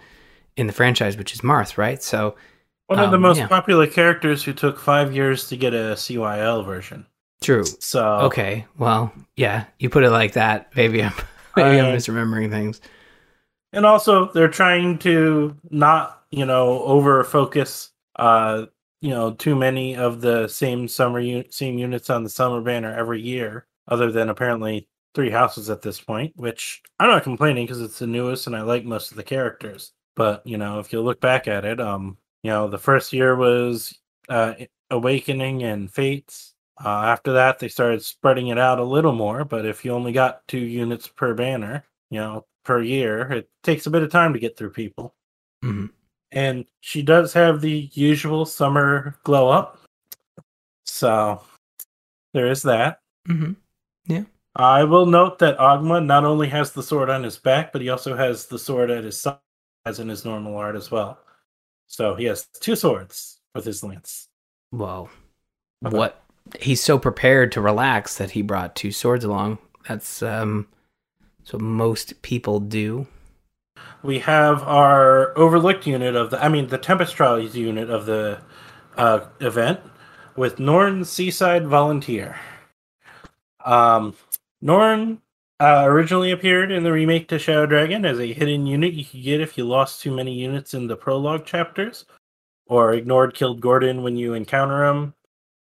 [0.58, 2.04] in the franchise, which is Marth, right?
[2.04, 2.36] So
[2.88, 3.47] one of um, the most yeah.
[3.47, 7.06] popular characters who took five years to get a CYL version.
[7.41, 7.63] True.
[7.63, 10.76] So okay, well, yeah, you put it like that.
[10.76, 11.13] Maybe I'm
[11.56, 12.82] Maybe I, I'm misremembering things.
[13.74, 18.65] And also, they're trying to not, you know, over focus, uh,
[19.02, 22.94] you know, too many of the same summer un- same units on the summer banner
[22.96, 26.34] every year, other than apparently three houses at this point.
[26.36, 29.94] Which I'm not complaining because it's the newest and I like most of the characters.
[30.16, 33.36] But you know, if you look back at it, um, you know, the first year
[33.36, 33.98] was
[34.30, 34.54] uh,
[34.90, 36.54] Awakening and Fates.
[36.84, 39.46] Uh, after that, they started spreading it out a little more.
[39.46, 43.88] But if you only got two units per banner, you know, per year, it takes
[43.88, 45.16] a bit of time to get through people.
[45.64, 45.88] Mm-hmm.
[46.32, 49.80] And she does have the usual summer glow up.
[50.86, 51.41] So
[52.34, 53.00] there is that.
[53.28, 53.54] Mm-hmm.
[54.08, 54.24] Yeah.
[54.56, 57.89] I will note that Ogma not only has the sword on his back, but he
[57.89, 59.38] also has the sword at his side,
[59.86, 61.20] as in his normal art as well.
[61.88, 64.28] So he has two swords with his lance.
[64.72, 65.10] Whoa.
[65.86, 65.98] Okay.
[65.98, 66.24] What
[66.60, 69.58] he's so prepared to relax that he brought two swords along.
[69.88, 70.67] That's um,
[71.44, 73.08] so most people do.
[74.04, 78.39] We have our overlooked unit of the, I mean, the Tempest Trials unit of the
[78.98, 79.80] uh, event
[80.36, 82.36] with Norn Seaside Volunteer.
[83.63, 84.15] Um,
[84.62, 85.22] Norn
[85.60, 89.22] uh, originally appeared in the remake to Shadow Dragon as a hidden unit you could
[89.22, 92.06] get if you lost too many units in the prologue chapters
[92.65, 95.13] or ignored killed Gordon when you encounter him.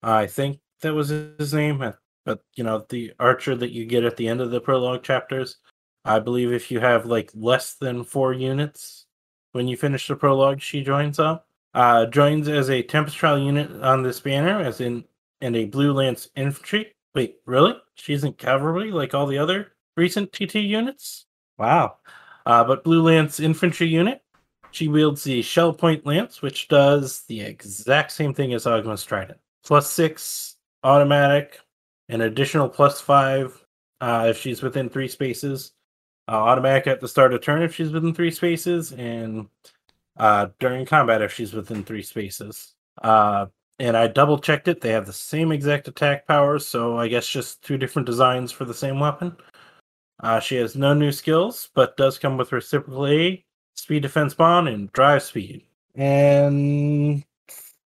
[0.02, 1.92] I think that was his name,
[2.24, 5.58] but you know the archer that you get at the end of the prologue chapters.
[6.04, 9.06] I believe if you have like less than four units
[9.52, 11.46] when you finish the prologue, she joins up.
[11.74, 15.04] Uh, joins as a Tempest Trial unit on this banner, as in
[15.40, 16.94] in a Blue Lance infantry.
[17.14, 17.74] Wait, really?
[17.94, 21.26] She isn't cavalry like all the other recent TT units?
[21.58, 21.96] Wow.
[22.46, 24.22] Uh, but Blue Lance infantry unit.
[24.70, 29.38] She wields the Shell Point Lance, which does the exact same thing as Ogma's Trident.
[29.64, 31.60] Plus six automatic,
[32.08, 33.64] an additional plus five
[34.00, 35.72] uh, if she's within three spaces,
[36.32, 39.48] uh, automatic at the start of turn if she's within three spaces, and
[40.16, 42.74] uh, during combat if she's within three spaces.
[43.02, 43.46] Uh,
[43.78, 47.28] and I double checked it; they have the same exact attack powers, so I guess
[47.28, 49.36] just two different designs for the same weapon.
[50.20, 54.68] Uh, she has no new skills, but does come with reciprocal A, speed defense bond,
[54.68, 55.66] and drive speed.
[55.96, 57.22] And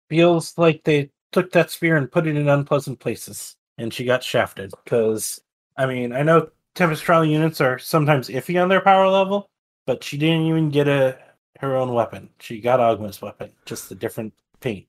[0.09, 4.25] feels like they took that spear and put it in unpleasant places, and she got
[4.25, 4.73] shafted.
[4.83, 5.41] Because
[5.77, 9.51] I mean, I know Tempest Trial units are sometimes iffy on their power level,
[9.87, 11.19] but she didn't even get a
[11.61, 12.31] her own weapon.
[12.41, 14.87] She got Ogma's weapon, just a different paint.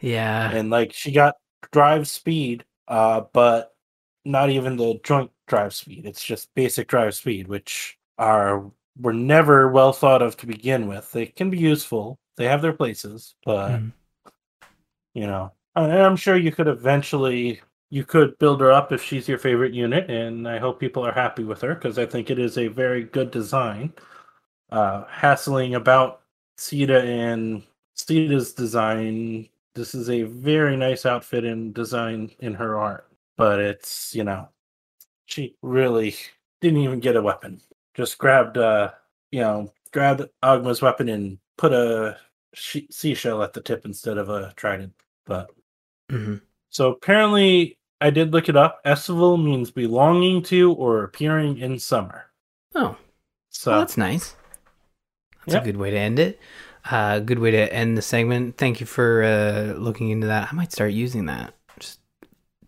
[0.00, 0.50] Yeah.
[0.50, 1.36] And like she got
[1.72, 3.74] drive speed, uh, but
[4.24, 6.04] not even the joint drive speed.
[6.06, 11.12] It's just basic drive speed, which are were never well thought of to begin with.
[11.12, 12.18] They can be useful.
[12.36, 13.92] They have their places, but Mhm.
[15.14, 19.28] you know, and I'm sure you could eventually you could build her up if she's
[19.28, 22.38] your favorite unit, and I hope people are happy with her because I think it
[22.38, 23.92] is a very good design.
[24.70, 26.22] Uh, hassling about
[26.58, 27.62] Shiida and
[27.96, 29.48] Shiida's design.
[29.74, 34.48] This is a very nice outfit and design in her art, but it's you know,
[35.26, 36.16] she really
[36.60, 37.60] didn't even get a weapon.
[37.94, 38.92] Just grabbed, uh,
[39.30, 42.18] you know, grabbed Ogma's weapon and put a
[42.54, 44.94] she- seashell at the tip instead of a trident.
[45.26, 45.50] But
[46.10, 46.42] Mhm.
[46.76, 48.80] So apparently, I did look it up.
[48.84, 52.26] Estival means belonging to or appearing in summer.
[52.74, 52.96] Oh,
[53.48, 54.36] So well, that's nice.
[55.46, 55.62] That's Yep.
[55.62, 56.38] a good way to end it.
[56.90, 58.58] Uh, good way to end the segment.
[58.58, 60.48] Thank you for uh, looking into that.
[60.52, 61.54] I might start using that.
[61.78, 62.00] Just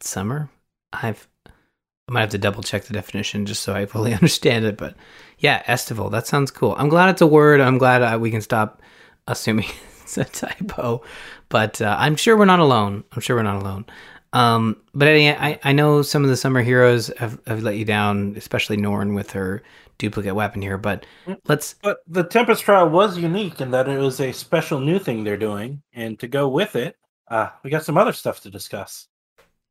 [0.01, 0.49] summer.
[0.93, 4.79] I've I might have to double check the definition just so I fully understand it.
[4.79, 4.95] But
[5.39, 6.09] yeah, estival.
[6.09, 6.75] That sounds cool.
[6.79, 7.61] I'm glad it's a word.
[7.61, 8.81] I'm glad uh, we can stop
[9.27, 9.67] assuming
[10.17, 11.03] it's a typo.
[11.49, 13.05] But uh, I'm sure we're not alone.
[13.13, 13.87] I'm sure we're not alone.
[14.33, 18.35] Um, but I, I know some of the summer heroes have, have let you down,
[18.37, 19.63] especially Norne with her
[19.97, 20.79] duplicate weapon here.
[20.79, 21.07] But
[21.47, 25.25] let's But the Tempest trial was unique in that it was a special new thing
[25.25, 26.97] they're doing, and to go with it,
[27.29, 29.09] uh, we got some other stuff to discuss.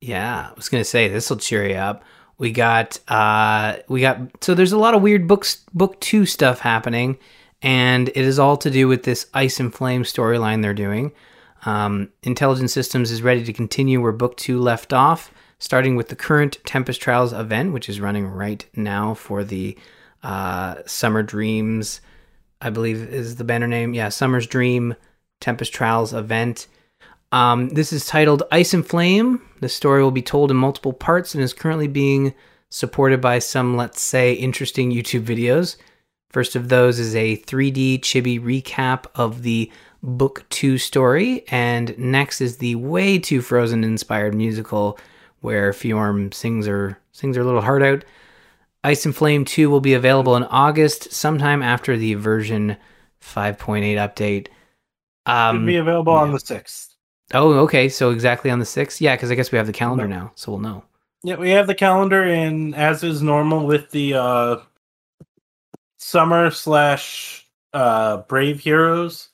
[0.02, 2.04] Yeah, I was gonna say this will cheer you up.
[2.38, 6.60] We got uh we got so there's a lot of weird books book two stuff
[6.60, 7.18] happening,
[7.62, 11.12] and it is all to do with this Ice and Flame storyline they're doing.
[11.66, 16.16] Um, Intelligent Systems is ready to continue where book two left off, starting with the
[16.16, 19.78] current Tempest Trials event, which is running right now for the
[20.24, 22.02] uh, Summer Dreams,
[22.62, 23.94] I believe is the banner name.
[23.94, 24.96] Yeah, Summer's Dream
[25.40, 26.68] Tempest Trials event.
[27.32, 29.42] Um, this is titled Ice and Flame.
[29.60, 32.34] The story will be told in multiple parts and is currently being
[32.70, 35.78] supported by some, let's say, interesting YouTube videos.
[36.30, 39.72] First of those is a 3D chibi recap of the
[40.04, 45.00] book two story, and next is the way too Frozen inspired musical
[45.42, 48.04] where Fjorm sings her sings her little heart out.
[48.84, 52.78] Ice and Flame 2 will be available in August, sometime after the version
[53.22, 54.48] 5.8 update.
[55.28, 56.96] Should be Um, available on the sixth.
[57.34, 57.90] oh, okay.
[57.90, 59.02] So exactly on the 6th?
[59.02, 60.84] Yeah, because I guess we have the calendar now, so we'll know.
[61.24, 64.58] Yeah, we have the calendar, and as is normal with the uh,
[66.08, 69.28] summer slash uh, brave heroes,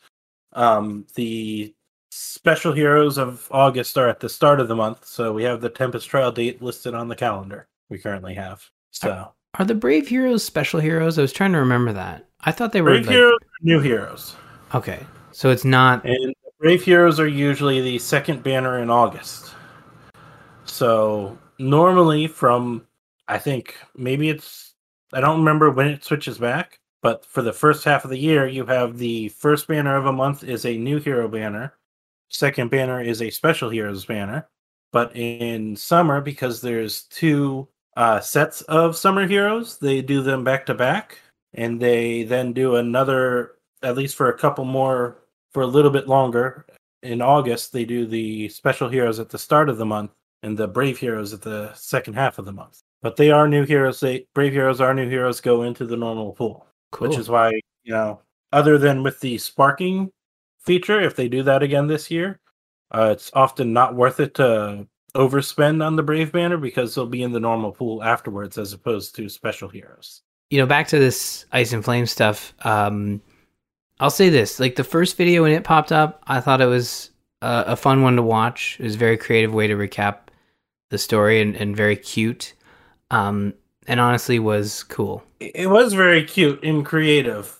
[0.53, 1.71] um, the
[2.09, 5.05] special heroes of August are at the start of the month.
[5.05, 7.67] So we have the Tempest Trial date listed on the calendar.
[7.89, 8.63] We currently have.
[8.89, 11.19] So Are the Brave Heroes special heroes?
[11.19, 12.25] I was trying to remember that.
[12.41, 12.89] I thought they were.
[12.89, 14.35] brave heroes, are new heroes,
[14.73, 15.05] Okay.
[15.31, 16.03] So it's not.
[16.05, 19.53] and brave heroes are usually the second banner in August.
[20.65, 22.87] So normally from
[23.27, 24.72] I think maybe it's
[25.13, 28.47] I don't remember when it switches back, but for the first half of the year
[28.47, 31.73] you have the first banner of a month is a new hero banner.
[32.29, 34.47] Second banner is a special heroes banner.
[34.91, 40.65] But in summer because there's two uh, sets of summer heroes, they do them back
[40.67, 41.19] to back
[41.53, 45.17] and they then do another at least for a couple more
[45.51, 46.65] for a little bit longer
[47.03, 50.67] in August they do the special heroes at the start of the month and the
[50.67, 52.82] brave heroes at the second half of the month.
[53.03, 53.99] But they are new heroes.
[53.99, 57.09] They brave heroes are new heroes go into the normal pool, Cool.
[57.09, 57.51] which is why
[57.83, 60.11] you know, other than with the sparking
[60.59, 62.39] feature, if they do that again this year,
[62.91, 67.21] uh, it's often not worth it to overspend on the brave banner because they'll be
[67.23, 70.21] in the normal pool afterwards, as opposed to special heroes.
[70.49, 72.53] you know, back to this Ice and Flame stuff.
[72.65, 73.21] Um,
[73.99, 77.09] I'll say this: like the first video when it popped up, I thought it was
[77.41, 78.77] a, a fun one to watch.
[78.79, 80.19] It was a very creative way to recap
[80.89, 82.53] the story and, and very cute.
[83.11, 83.53] Um,
[83.87, 85.23] and honestly, was cool.
[85.39, 87.59] It was very cute and creative.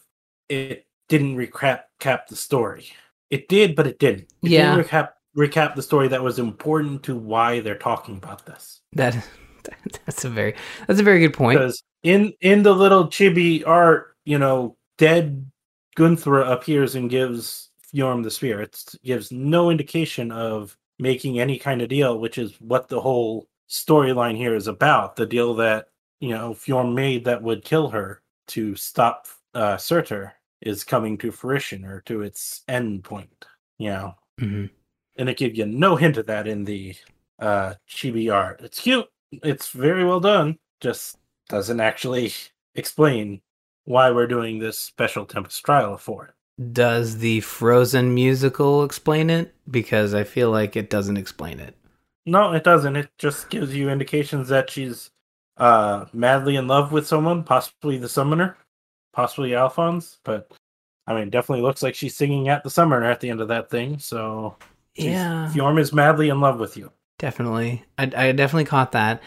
[0.50, 2.88] It didn't recap cap the story.
[3.30, 4.28] It did, but it didn't.
[4.44, 4.76] It Yeah.
[4.76, 8.82] didn't recap recap the story that was important to why they're talking about this.
[8.94, 9.16] That
[10.06, 10.56] that's a very
[10.88, 11.60] that's a very good point.
[11.60, 15.50] Because in in the little chibi art, you know, dead
[15.98, 18.62] Gunnthrá appears and gives Fjorm the spear.
[18.62, 23.48] It gives no indication of making any kind of deal, which is what the whole
[23.70, 25.16] storyline here is about.
[25.16, 25.88] The deal that
[26.20, 31.32] you know Fjorm made that would kill her to stop uh, Surtur is coming to
[31.32, 33.46] fruition or to its end point.
[33.78, 34.66] You know, hmm
[35.18, 36.96] and it gives you no hint of that in the
[37.40, 38.62] uh chibi art.
[38.64, 39.08] It's cute.
[39.32, 40.58] It's very well done.
[40.80, 41.18] Just
[41.50, 42.34] doesn't actually
[42.76, 43.42] explain
[43.86, 46.74] why we're doing this special Tempest trial for it.
[46.74, 49.54] Does the Frozen musical explain it?
[49.70, 51.76] Because I feel like it doesn't explain it.
[52.26, 52.96] No, it doesn't.
[52.96, 55.12] It just gives you indications that she's
[55.58, 58.58] uh madly in love with someone, possibly the summoner,
[59.14, 60.52] possibly Alphonse, but
[61.06, 63.70] I mean definitely looks like she's singing at the summoner at the end of that
[63.70, 64.56] thing, so
[64.96, 65.52] Yeah.
[65.54, 66.92] Fjorm is madly in love with you.
[67.20, 67.84] Definitely.
[67.98, 69.22] I, I definitely caught that.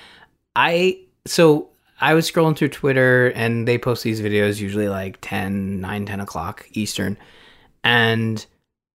[0.57, 1.71] I so
[2.01, 6.21] I was scrolling through Twitter and they post these videos usually like 10, 9, 10
[6.21, 7.17] o'clock Eastern.
[7.85, 8.45] And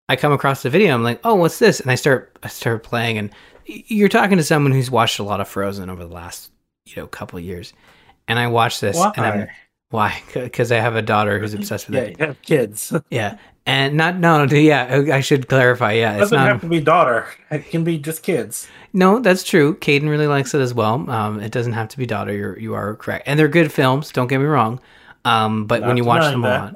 [0.09, 0.93] I come across the video.
[0.93, 1.79] I'm like, oh, what's this?
[1.79, 3.29] And I start I start playing and
[3.87, 6.51] you're talking to someone who's watched a lot of Frozen over the last,
[6.85, 7.73] you know, couple of years.
[8.27, 9.47] And I watched this and I'm
[9.91, 10.21] why?
[10.33, 12.19] Because I have a daughter who's obsessed with Yeah, it.
[12.19, 12.93] you have kids.
[13.09, 13.37] Yeah.
[13.65, 15.91] And not no, yeah, I should clarify.
[15.93, 17.27] Yeah, it doesn't not have to be daughter.
[17.51, 18.67] It can be just kids.
[18.93, 19.75] No, that's true.
[19.75, 21.07] Caden really likes it as well.
[21.07, 22.33] Um, it doesn't have to be daughter.
[22.33, 24.11] You're you are correct, and they're good films.
[24.11, 24.79] Don't get me wrong.
[25.23, 26.75] Um, but when you watch them a lot,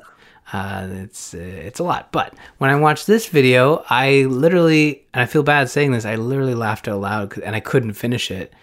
[0.54, 2.12] uh, it's uh, it's a lot.
[2.12, 6.16] But when I watched this video, I literally, and I feel bad saying this, I
[6.16, 8.54] literally laughed out loud and I couldn't finish it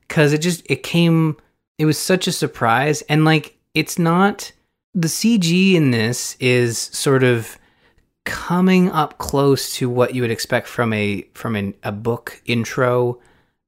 [0.00, 1.36] because it just it came.
[1.78, 4.50] It was such a surprise, and like it's not
[4.92, 7.58] the CG in this is sort of
[8.24, 13.20] coming up close to what you would expect from a from an, a book intro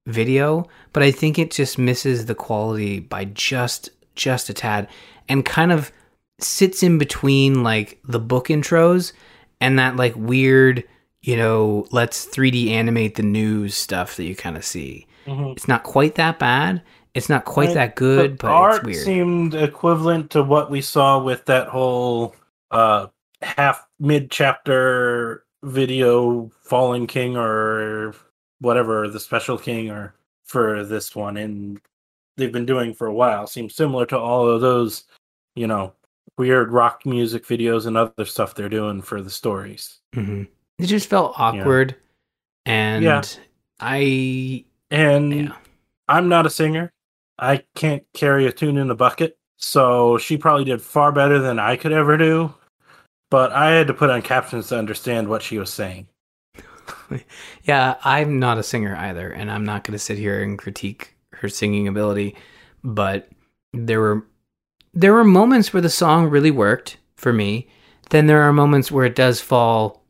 [0.06, 4.88] video but i think it just misses the quality by just just a tad
[5.28, 5.92] and kind of
[6.40, 9.12] sits in between like the book intros
[9.60, 10.84] and that like weird
[11.22, 15.06] you know let's 3d animate the news stuff that you kind of see.
[15.26, 15.52] Mhm.
[15.52, 16.82] it's not quite that bad.
[17.14, 19.04] It's not quite that good but art it's weird.
[19.04, 22.34] seemed equivalent to what we saw with that whole
[22.70, 23.06] uh
[23.42, 28.14] half mid chapter video fallen king or
[28.60, 30.14] whatever the special king or
[30.44, 31.80] for this one and
[32.36, 35.04] they've been doing for a while seems similar to all of those
[35.56, 35.92] you know
[36.38, 40.44] weird rock music videos and other stuff they're doing for the stories hmm
[40.78, 41.96] it just felt awkward
[42.66, 43.22] and Yeah.
[43.80, 45.56] i and yeah
[46.08, 46.90] I'm not a singer.
[47.38, 49.36] I can't carry a tune in a bucket.
[49.58, 52.54] So she probably did far better than I could ever do.
[53.30, 56.08] But I had to put on captions to understand what she was saying.
[57.64, 61.14] Yeah, I'm not a singer either, and I'm not going to sit here and critique
[61.34, 62.34] her singing ability,
[62.82, 63.28] but
[63.74, 64.26] there were
[64.98, 67.68] there were moments where the song really worked for me.
[68.10, 70.02] Then there are moments where it does fall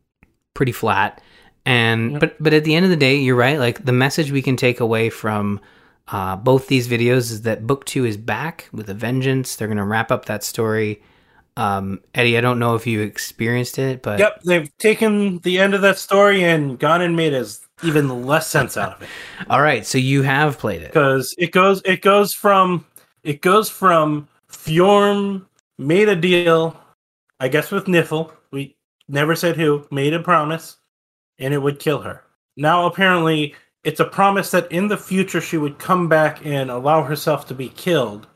[0.55, 1.21] pretty flat.
[1.65, 2.19] And Yep.
[2.19, 3.59] but but at the end of the day, you're right.
[3.59, 5.59] Like the message we can take away from
[6.07, 9.55] uh, both these videos is that book two is back with a vengeance.
[9.55, 11.03] They're going to wrap up that story.
[11.55, 15.75] Um, Eddie, I don't know if you experienced it, but Yep, they've taken the end
[15.75, 19.09] of that story and gone and made as even less sense out of it.
[19.51, 19.85] all right.
[19.85, 20.87] So you have played it.
[20.87, 22.85] Because it goes it goes from
[23.23, 25.45] it goes from Fjorm
[25.77, 26.79] made a deal,
[27.39, 28.31] I guess with Nifl.
[28.51, 28.75] We
[29.07, 30.77] never said who, made a promise,
[31.37, 32.23] and it would kill her.
[32.57, 37.03] Now apparently it's a promise that in the future she would come back and allow
[37.03, 38.27] herself to be killed.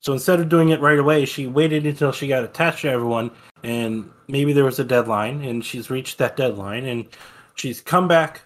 [0.00, 3.30] So instead of doing it right away, she waited until she got attached to everyone,
[3.62, 7.06] and maybe there was a deadline, and she's reached that deadline, and
[7.54, 8.42] she's come back.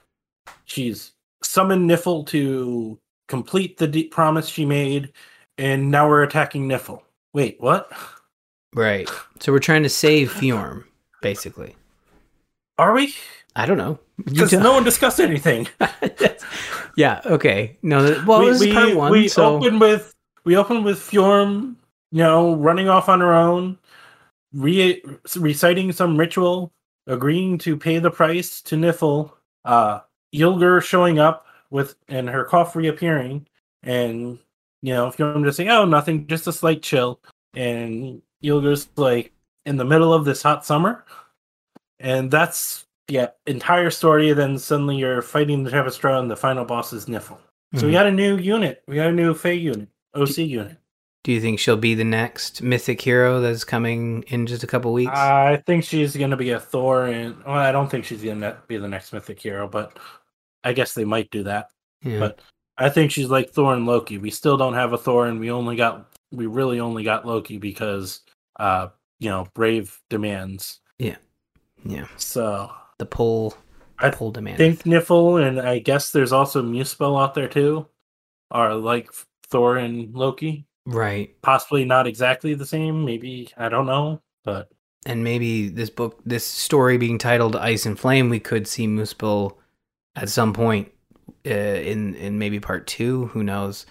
[0.66, 1.12] She's
[1.42, 5.12] summoned Nifl to complete the promise she made,
[5.58, 7.02] and now we're attacking Nifl.
[7.34, 7.90] Wait, what?
[8.74, 9.08] Right.
[9.40, 10.84] So we're trying to save Fjorm,
[11.22, 11.76] basically.
[12.78, 13.14] Are we?
[13.56, 13.98] I don't know.
[14.24, 15.68] Because no one discussed anything.
[16.96, 17.20] yeah.
[17.26, 17.76] Okay.
[17.82, 18.22] No.
[18.26, 19.12] Well, this is part one.
[19.12, 20.14] we so opened with
[20.44, 21.76] we opened with Fjorm,
[22.12, 23.78] you know, running off on her own,
[24.52, 25.02] re-
[25.36, 26.72] reciting some ritual,
[27.06, 29.32] agreeing to pay the price to Nifl,
[29.64, 30.00] uh,
[30.34, 33.46] Ylgr showing up with and her cough reappearing,
[33.82, 34.38] and
[34.82, 37.20] you know, Fjorm just saying, "Oh, nothing, just a slight chill,"
[37.54, 39.32] and you'll just like
[39.66, 41.04] in the middle of this hot summer,
[42.00, 44.32] and that's yeah, entire story.
[44.32, 47.38] Then suddenly you're fighting the Tempestra, and the final boss is Nifl.
[47.74, 47.92] So we Mhm.
[47.92, 48.82] got a new unit.
[48.86, 50.76] We got a new Fey unit, OC unit.
[51.24, 54.92] do you think she'll be the next mythic hero that's coming in just a couple
[54.92, 55.12] weeks?
[55.12, 58.40] I think she's going to be a Thor, and well, I don't think she's going
[58.40, 59.98] to be the next mythic hero, but
[60.64, 61.70] I guess they might do that.
[62.02, 62.20] yeah.
[62.20, 62.40] But
[62.78, 64.18] I think she's like Thor and Loki.
[64.18, 67.58] We still don't have a Thor, and we only got we really only got Loki
[67.58, 68.20] because
[68.60, 70.80] uh you know Brave demands.
[70.98, 71.16] yeah.
[71.84, 72.06] Yeah.
[72.16, 73.54] So The pull.
[74.00, 74.58] I pull demand.
[74.58, 77.86] think Nifl, and I guess there's also Muspell out there too,
[78.52, 79.10] are like
[79.48, 80.66] Thor and Loki.
[80.86, 81.30] right.
[81.42, 83.04] Possibly not exactly the same.
[83.04, 84.70] Maybe I don't know, but
[85.06, 89.56] And maybe this book, this story being titled Ice and Flame, we could see Muspell
[90.14, 90.92] at some point
[91.46, 93.26] uh, in in maybe part two.
[93.26, 93.86] Who knows?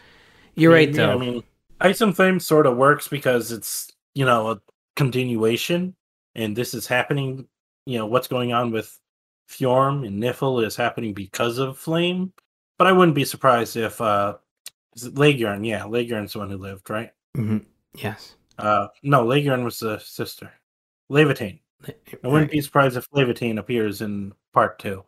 [0.55, 1.13] You're right Yeah, though.
[1.13, 1.43] I mean,
[1.81, 4.61] Ice and Flame sort of works because it's you know a
[4.95, 5.95] continuation,
[6.35, 7.47] and this is happening.
[7.85, 8.97] You know what's going on with
[9.49, 12.33] Fjorm and Nifl is happening because of Flame.
[12.77, 14.37] But I wouldn't be surprised if uh,
[14.95, 15.13] is it?
[15.17, 17.11] Yeah, Laegjarn's the one who lived, right?
[17.35, 17.65] Mhm.
[17.95, 18.35] Yes.
[18.57, 20.51] Uh, no, Leguern was the sister.
[21.11, 21.59] Laevatein.
[21.87, 22.51] I wouldn't Right.
[22.51, 25.03] be surprised if Laevatein appears in part two.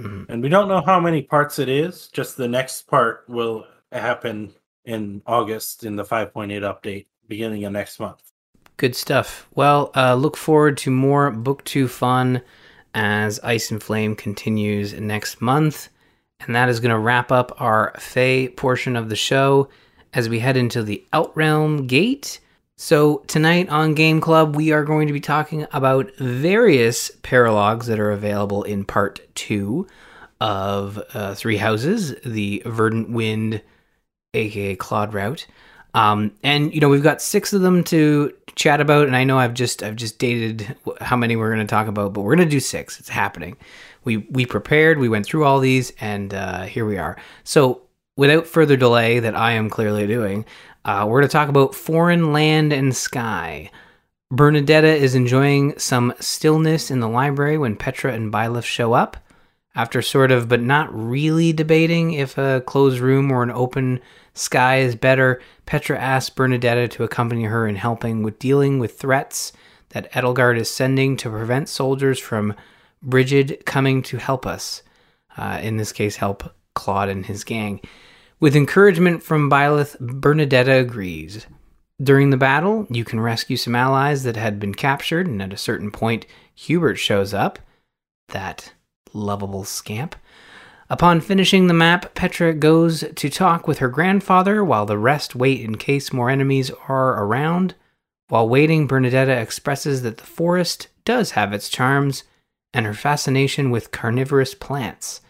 [0.00, 0.26] Mhm.
[0.28, 2.08] And we don't know how many parts it is.
[2.08, 4.52] Just the next part will happen
[4.84, 8.22] in August in the 5.8 update, beginning of next month.
[8.76, 9.46] Good stuff.
[9.54, 12.42] Well, uh, look forward to more Book 2 fun
[12.92, 15.88] as Ice and Flame continues next month.
[16.40, 19.68] And that is going to wrap up our Fae portion of the show
[20.12, 22.40] as we head into the Outrealm Gate.
[22.76, 28.00] So, tonight on Game Club, we are going to be talking about various paralogs that
[28.00, 29.86] are available in part two
[30.40, 33.62] of uh, Three Houses the Verdant Wind,
[34.34, 35.46] aka Claude Route.
[35.94, 39.38] Um, and you know we've got six of them to chat about, and I know
[39.38, 42.48] I've just I've just dated how many we're going to talk about, but we're going
[42.48, 42.98] to do six.
[42.98, 43.56] It's happening.
[44.02, 47.16] We we prepared, we went through all these, and uh, here we are.
[47.44, 47.82] So
[48.16, 50.44] without further delay, that I am clearly doing,
[50.84, 53.70] uh, we're going to talk about foreign land and sky.
[54.32, 59.16] Bernadetta is enjoying some stillness in the library when Petra and Byleth show up.
[59.76, 64.00] After sort of, but not really debating if a closed room or an open
[64.32, 69.52] sky is better, Petra asks Bernadetta to accompany her in helping with dealing with threats
[69.90, 72.54] that Edelgard is sending to prevent soldiers from
[73.02, 74.82] Brigid coming to help us.
[75.36, 77.80] Uh, in this case, help Claude and his gang.
[78.40, 81.46] With encouragement from Byleth, Bernadetta agrees.
[82.02, 85.56] During the battle, you can rescue some allies that had been captured, and at a
[85.56, 87.58] certain point, Hubert shows up.
[88.28, 88.72] That
[89.12, 90.16] lovable scamp.
[90.90, 95.60] Upon finishing the map, Petra goes to talk with her grandfather while the rest wait
[95.60, 97.74] in case more enemies are around.
[98.28, 102.24] While waiting, Bernadetta expresses that the forest does have its charms
[102.74, 105.20] and her fascination with carnivorous plants.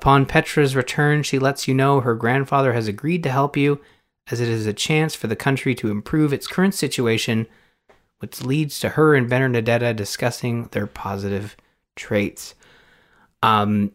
[0.00, 3.82] Upon Petra's return, she lets you know her grandfather has agreed to help you,
[4.30, 7.46] as it is a chance for the country to improve its current situation,
[8.20, 11.54] which leads to her and Bernadetta discussing their positive
[11.96, 12.54] traits.
[13.42, 13.92] Um,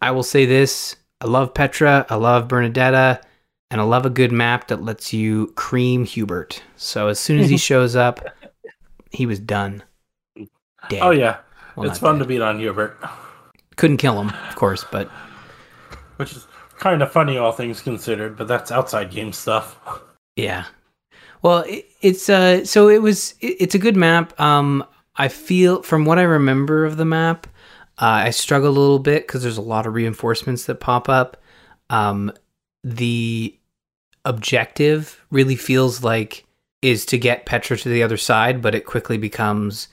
[0.00, 3.20] I will say this I love Petra, I love Bernadetta,
[3.72, 6.62] and I love a good map that lets you cream Hubert.
[6.76, 8.24] So as soon as he shows up,
[9.10, 9.82] he was done.
[10.88, 11.02] Dead.
[11.02, 11.38] Oh, yeah.
[11.74, 12.22] Well, it's fun dead.
[12.22, 12.96] to beat on Hubert,
[13.74, 15.10] Couldn't kill him, of course, but
[16.18, 16.46] which is
[16.78, 19.78] kind of funny, all things considered, but that's outside game stuff.
[20.36, 20.64] Yeah.
[21.42, 24.38] Well, it, it's uh so it was it, it's a good map.
[24.40, 24.84] Um
[25.16, 27.46] I feel from what I remember of the map,
[27.98, 31.36] uh, I struggle a little bit cuz there's a lot of reinforcements that pop up.
[31.90, 32.32] Um
[32.84, 33.56] the
[34.24, 36.44] objective really feels like
[36.82, 39.88] is to get Petra to the other side, but it quickly becomes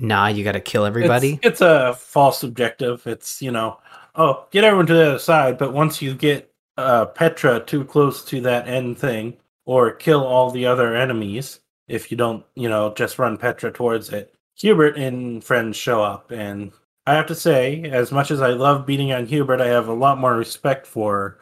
[0.00, 1.34] nah, you got to kill everybody.
[1.34, 3.06] It's, it's a false objective.
[3.06, 3.78] It's, you know,
[4.16, 8.24] oh, get everyone to the other side, but once you get uh, Petra too close
[8.24, 9.36] to that end thing,
[9.66, 14.10] or kill all the other enemies, if you don't, you know, just run Petra towards
[14.10, 16.30] it, Hubert and friends show up.
[16.30, 16.72] And
[17.06, 19.94] I have to say, as much as I love beating on Hubert, I have a
[19.94, 21.38] lot more respect for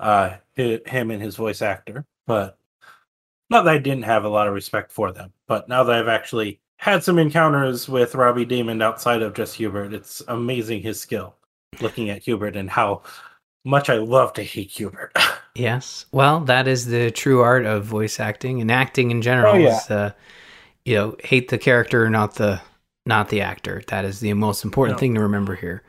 [0.00, 2.04] uh, him and his voice actor.
[2.26, 2.58] But
[3.50, 6.08] not that I didn't have a lot of respect for them, but now that I've
[6.08, 11.36] actually had some encounters with Robbie Daymond outside of just Hubert, it's amazing his skill
[11.82, 13.02] looking at Hubert and how
[13.64, 15.12] much I love to hate Hubert.
[15.58, 16.04] Yes.
[16.12, 19.54] Well, that is the true art of voice acting and acting in general.
[19.54, 19.78] Oh, yeah.
[19.78, 20.12] Is, uh,
[20.84, 22.60] you know, hate the character, not the
[23.06, 23.82] not the actor.
[23.88, 25.00] That is the most important No.
[25.00, 25.82] thing to remember here.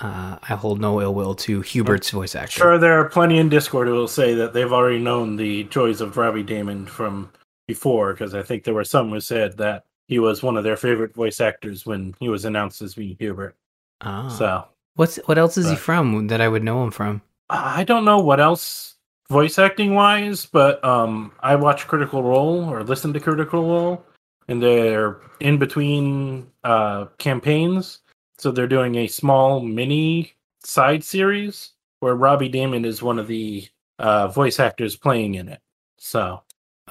[0.00, 2.50] Uh, I hold no ill will to Hubert's voice actor.
[2.58, 6.00] sure, there are plenty in Discord who will say that they've already known the joys
[6.00, 7.30] of Robbie Daymond from
[7.68, 10.76] before, because I think there were some who said that he was one of their
[10.76, 13.54] favorite voice actors when he was announced as being Hubert.
[14.00, 14.26] Ah.
[14.26, 14.64] So
[14.96, 17.22] what's what else is he from that I would know him from?
[17.48, 18.96] I don't know what else
[19.28, 24.04] voice acting wise, but um, I watch Critical Role or listen to Critical Role,
[24.48, 28.00] and they're in between uh, campaigns,
[28.38, 30.34] so they're doing a small mini
[30.64, 33.68] side series where Robbie Daymond is one of the
[33.98, 35.60] uh, voice actors playing in it.
[35.98, 36.42] So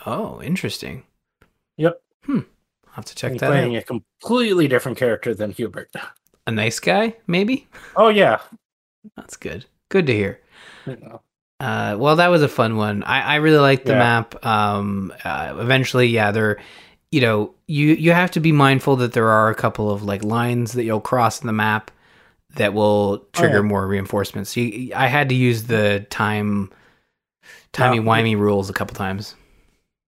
[0.05, 1.03] Oh, interesting.
[1.77, 2.01] Yep.
[2.23, 2.39] Hmm.
[2.87, 3.83] I'll have to check he's that playing out.
[3.83, 5.91] a completely different character than Hubert.
[6.47, 7.67] A nice guy, maybe.
[7.95, 8.39] Oh yeah.
[9.15, 9.65] That's good.
[9.89, 10.39] Good to hear.
[11.59, 13.01] Uh, well, that was a fun one.
[13.03, 13.99] I, I really liked the Yeah.
[13.99, 14.45] map.
[14.45, 16.57] Um, uh, eventually, yeah, there,
[17.11, 20.23] you know, you you have to be mindful that there are a couple of like
[20.23, 21.91] lines that you'll cross in the map
[22.55, 23.67] that will trigger Oh, yeah.
[23.67, 24.55] more reinforcements.
[24.57, 26.71] You, I had to use the time
[27.73, 29.35] timey wimey rules a couple times.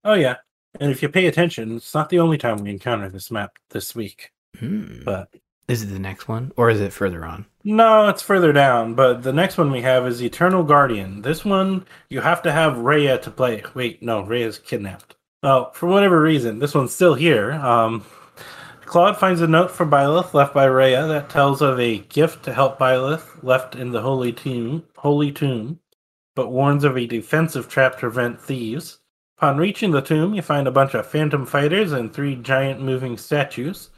[0.03, 0.35] Oh yeah,
[0.79, 3.95] and if you pay attention, it's not the only time we encounter this map this
[3.95, 4.31] week.
[4.59, 5.03] Hmm.
[5.03, 5.29] But
[5.68, 7.45] Is it the next one, or is it further on?
[7.63, 8.93] no, it's further down.
[8.93, 11.22] But the next one we have is Eternal Guardian.
[11.22, 13.63] This one you have to have Rhea to play.
[13.74, 15.15] Wait, no, Rhea's kidnapped.
[15.43, 17.51] Well, for whatever reason, this one's still here.
[17.53, 18.05] Um,
[18.86, 22.53] Claude finds a note from Byleth left by Rhea that tells of a gift to
[22.53, 25.82] help Byleth left in the holy tomb, holy tomb,
[26.36, 28.99] but warns of a defensive trap to prevent thieves.
[29.38, 33.18] Upon reaching the tomb, you find a bunch of phantom fighters and three giant moving
[33.18, 33.89] statues,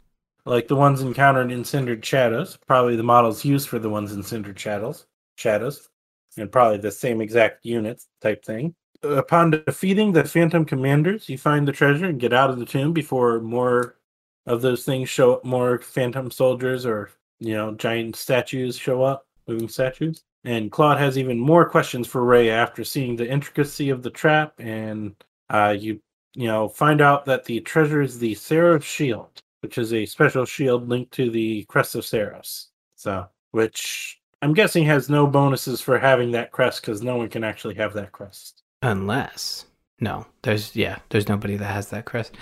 [0.50, 4.20] like the ones encountered in Cindered Shadows, probably the models used for the ones in
[4.24, 5.88] Cindered Shadows, Shadows,
[6.36, 8.74] and probably the same exact units type thing.
[9.04, 12.92] Upon defeating the phantom commanders, you find the treasure and get out of the tomb
[12.92, 13.96] before more
[14.44, 19.26] of those things show up, more phantom soldiers or you know giant statues show up,
[19.46, 20.24] moving statues.
[20.42, 24.54] And Claude has even more questions for Rhea after seeing the intricacy of the trap,
[24.58, 25.14] and
[25.48, 26.00] uh, you
[26.34, 30.44] you know find out that the treasure is the Seiros shield, which is a special
[30.44, 32.66] shield linked to the crest of Seiros.
[32.96, 37.44] So, which I'm guessing has no bonuses for having that crest because no one can
[37.44, 38.62] actually have that crest.
[38.82, 39.66] Unless
[40.00, 42.34] no, there's yeah, there's nobody that has that crest.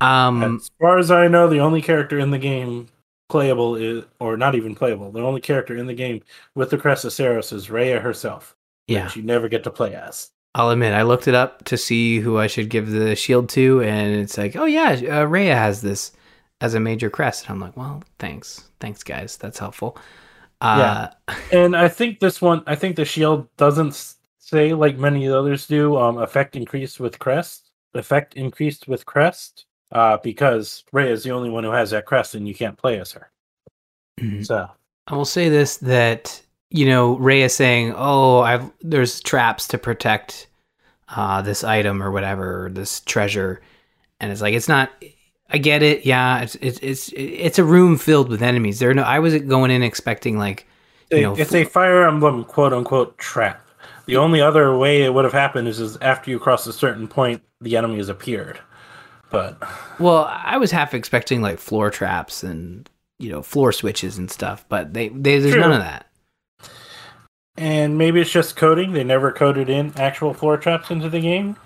[0.00, 2.88] Um, as far as I know, the only character in the game
[3.28, 6.22] playable is, or not even playable, the only character in the game
[6.54, 8.56] with the crest of Seiros is Rhea herself.
[8.88, 10.30] yeah, which you never get to play as.
[10.54, 13.82] I'll admit I looked it up to see who I should give the shield to,
[13.82, 16.12] and it's like, oh yeah, uh, Rhea has this
[16.62, 19.98] as a major crest, and I'm like, well, thanks, thanks guys, that's helpful.
[20.62, 21.08] Uh,
[21.52, 25.96] And I think this one, I think the shield doesn't say like many others do.
[25.98, 27.70] Um, effect increased with crest.
[27.94, 29.66] Effect increased with crest.
[29.90, 32.98] Uh, because Rhea is the only one who has that crest, and you can't play
[32.98, 33.30] as her.
[34.18, 34.46] mhm.
[34.46, 34.70] So
[35.08, 36.40] I will say this that
[36.70, 40.46] you know Rhea is saying, "Oh, I've there's traps to protect
[41.08, 43.60] uh, this item or whatever, or this treasure,"
[44.20, 44.90] and it's like it's not.
[45.52, 46.06] I get it.
[46.06, 48.78] Yeah, it's it's it's it's a room filled with enemies.
[48.78, 49.02] There, are no.
[49.02, 50.66] I was going in expecting like
[51.10, 53.68] you know, it's a Fire Emblem quote unquote trap.
[54.06, 57.06] The only other way it would have happened is, is after you cross a certain
[57.06, 58.60] point, the enemy has appeared.
[59.30, 59.62] But
[59.98, 62.88] Well, I was half expecting like floor traps and
[63.18, 65.60] you know floor switches and stuff, but they, they there's True.
[65.60, 66.06] none of that.
[67.56, 68.92] And maybe it's just coding.
[68.92, 71.56] They never coded in actual floor traps into the game.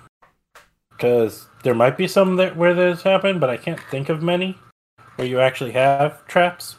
[0.91, 4.57] Because there might be some that where this happened, but I can't think of many
[5.17, 6.77] where you actually have traps.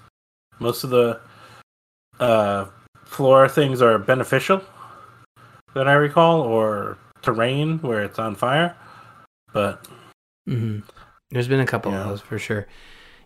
[0.60, 1.20] Most of the
[2.22, 2.68] uh,
[3.04, 4.62] floor things are beneficial,
[5.74, 8.78] that I recall, or terrain where it's on fire.
[9.52, 9.86] But
[10.48, 10.80] hmm
[11.32, 12.04] There's been a couple Yeah.
[12.04, 12.66] of those for sure.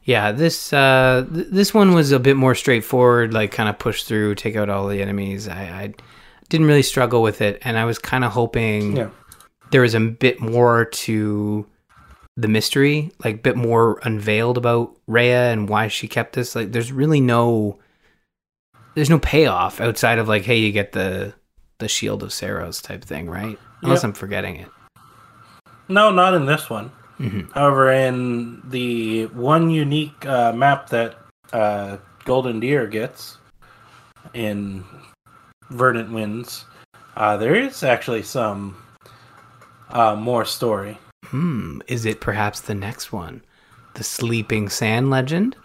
[0.03, 3.35] Yeah, this uh, th- this one was a bit more straightforward.
[3.35, 5.47] Like, kind of push through, take out all the enemies.
[5.47, 5.93] I, I
[6.49, 9.09] didn't really struggle with it, and I was kind of hoping yeah,
[9.71, 11.65] there was a bit more to
[12.37, 16.55] the mystery, like a bit more unveiled about Rhea and why she kept this.
[16.55, 17.79] Like, there's really no,
[18.95, 21.33] there's no payoff outside of like, hey, you get the
[21.79, 23.57] the shield of Seiros type thing, right?
[23.81, 24.03] Unless Yep.
[24.03, 24.67] I'm forgetting it.
[25.89, 26.89] no, not in this one.
[27.17, 31.17] hmm However, in the one unique uh, map that
[31.53, 33.37] uh, Golden Deer gets
[34.33, 34.83] in
[35.71, 36.65] Verdant Winds,
[37.17, 38.77] uh, there is actually some
[39.93, 40.97] uh, more story.
[41.25, 41.79] Hmm.
[41.87, 43.43] Is it perhaps the next one,
[43.93, 45.55] the Sleeping Sand Legend?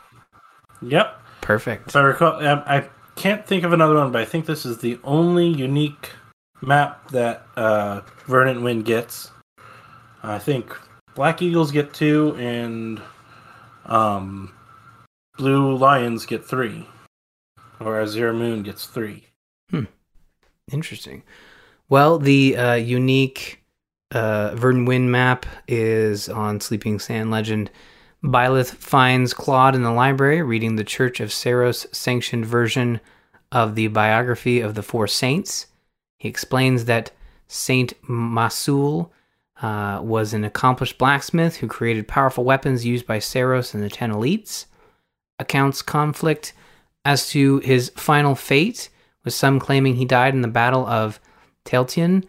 [0.83, 1.21] Yep.
[1.41, 1.89] Perfect.
[1.89, 4.79] If I recall, I, I can't think of another one, but I think this is
[4.79, 6.11] the only unique
[6.63, 9.31] map that uh, Verdant Wind gets.
[10.23, 10.77] I think
[11.15, 13.01] Black Eagles get two, and
[13.87, 14.53] um,
[15.39, 16.87] Blue Lions get three,
[17.81, 19.27] or Azure Moon gets three.
[19.71, 19.85] Hmm.
[20.71, 21.23] Interesting.
[21.89, 23.63] Well, the uh, unique
[24.13, 27.71] uh, Verdant Wind map is on Sleeping Sand Legend.
[28.23, 33.01] Byleth finds Claude in the library reading the Church of Seiros sanctioned version
[33.53, 35.67] of the biography of the Four Saints.
[36.19, 37.11] He explains that
[37.47, 39.11] Saint Macuil
[39.63, 44.13] uh, was an accomplished blacksmith who created powerful weapons used by Seiros and the Ten
[44.13, 44.67] Elites.
[45.39, 46.53] Accounts conflict
[47.05, 48.89] as to his final fate,
[49.25, 51.21] with some claiming he died in the Battle of
[51.65, 52.25] Tailtean,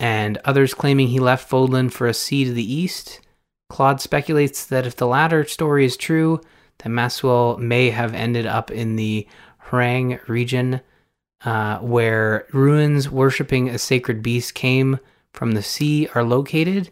[0.00, 3.20] and others claiming he left Fodlan for a sea to the east.
[3.68, 6.40] Claude speculates that if the latter story is true,
[6.78, 9.28] then Macuil may have ended up in the
[9.68, 10.80] Sreng region,
[11.44, 14.98] uh, where ruins worshipping a sacred beast came
[15.32, 16.90] from the sea are located.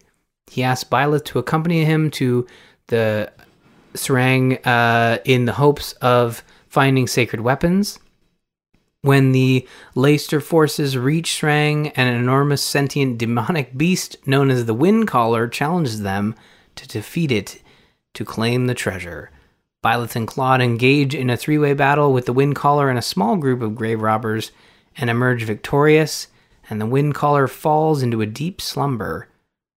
[0.50, 2.46] He asks Byleth to accompany him to
[2.86, 3.32] the
[3.94, 7.98] Sreng uh, in the hopes of finding sacred weapons.
[9.02, 15.50] When the Leicester forces reach Sreng, an enormous sentient demonic beast known as the Windcaller
[15.50, 16.34] challenges them
[16.74, 17.62] to defeat it
[18.14, 19.30] to claim the treasure.
[19.84, 23.36] Byleth and Claude engage in a three way battle with the Windcaller and a small
[23.36, 24.50] group of grave robbers
[24.96, 26.26] and emerge victorious,
[26.68, 29.28] and the Windcaller falls into a deep slumber.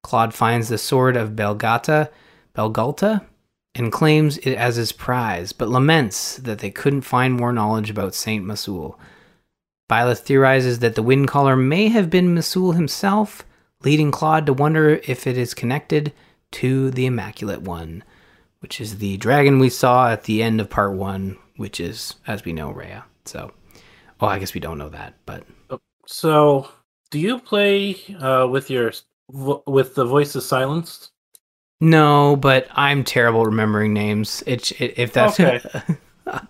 [0.01, 2.09] Claude finds the sword of Belgata,
[2.55, 3.25] Belgalta,
[3.75, 8.15] and claims it as his prize, but laments that they couldn't find more knowledge about
[8.15, 8.97] Saint Macuil.
[9.89, 13.43] Byleth theorizes that the Windcaller may have been Macuil himself,
[13.83, 16.13] leading Claude to wonder if it is connected
[16.51, 18.03] to the Immaculate One,
[18.59, 22.45] which is the dragon we saw at the end of part one, which is, as
[22.45, 23.05] we know, Rhea.
[23.25, 23.51] So,
[24.19, 25.43] well, I guess we don't know that, but
[26.05, 26.69] So,
[27.09, 28.91] do you play uh, with your
[29.27, 31.11] with the voices silenced?
[31.81, 32.35] No.
[32.37, 34.43] But I'm terrible remembering names.
[34.47, 35.59] It, it if that's Okay.
[36.27, 36.41] I,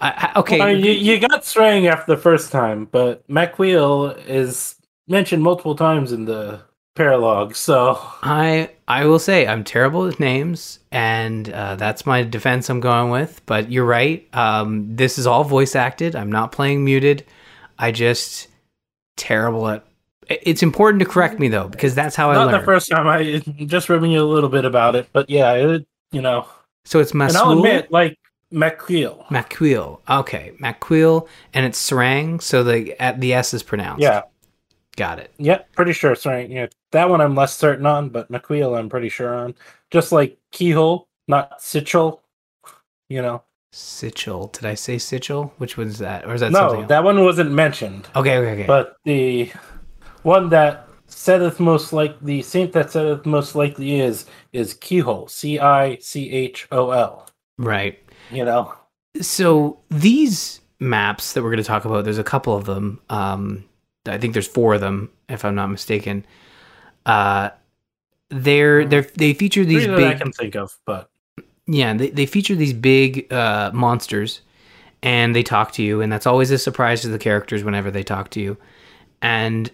[0.00, 0.58] I- okay.
[0.58, 4.74] Well, you, you got Sreng after the first time, but Macuil is
[5.08, 6.60] mentioned multiple times in the
[6.96, 7.56] paralog.
[7.56, 12.68] So, I I will say I'm terrible with names, and uh, that's my defense.
[12.68, 13.40] I'm going with.
[13.46, 14.28] But you're right.
[14.34, 16.14] Um, this is all voice acted.
[16.16, 17.24] I'm not playing muted.
[17.78, 18.48] I just
[19.16, 19.86] terrible at.
[20.30, 23.06] It- It's important to correct me though, because that's how I not the first time.
[23.06, 26.46] I just ribbing you a little bit about it, but yeah, it, you know.
[26.84, 28.16] so it's And I'll admit, like
[28.52, 29.26] MacWheel.
[29.26, 30.00] Macqueel.
[30.08, 32.40] Okay, Macqueel, and it's Sarang.
[32.42, 34.02] So the at the S is pronounced.
[34.02, 34.22] Yeah,
[34.96, 35.32] got it.
[35.38, 36.14] Yep, pretty sure.
[36.14, 39.54] Sorry, yeah, that one I'm less certain on, but MacWheel I'm pretty sure on.
[39.90, 42.20] Just like Cichol, not Sichel.
[43.08, 44.52] You know, Sichel.
[44.52, 45.50] Did I say Sichel?
[45.58, 46.24] Which one's that?
[46.26, 48.08] Or is that something no, that one wasn't mentioned.
[48.16, 48.66] okay, okay, okay.
[48.66, 49.50] But the
[50.22, 55.58] one that saideth most like the saint that saideth most likely is is Cichol, C
[55.58, 57.28] I C H O L.
[57.58, 57.98] right.
[58.30, 58.72] You know,
[59.20, 63.64] so these maps that we're going to talk about there's a couple of them um
[64.06, 66.24] i think there's four of them if i'm not mistaken
[67.04, 67.50] uh
[68.30, 71.10] they're they're they feature these three that I big can think of, but
[71.66, 74.40] yeah they, they feature these big uh monsters
[75.02, 78.02] and they talk to you and that's always a surprise to the characters whenever they
[78.02, 78.56] talk to you
[79.20, 79.70] and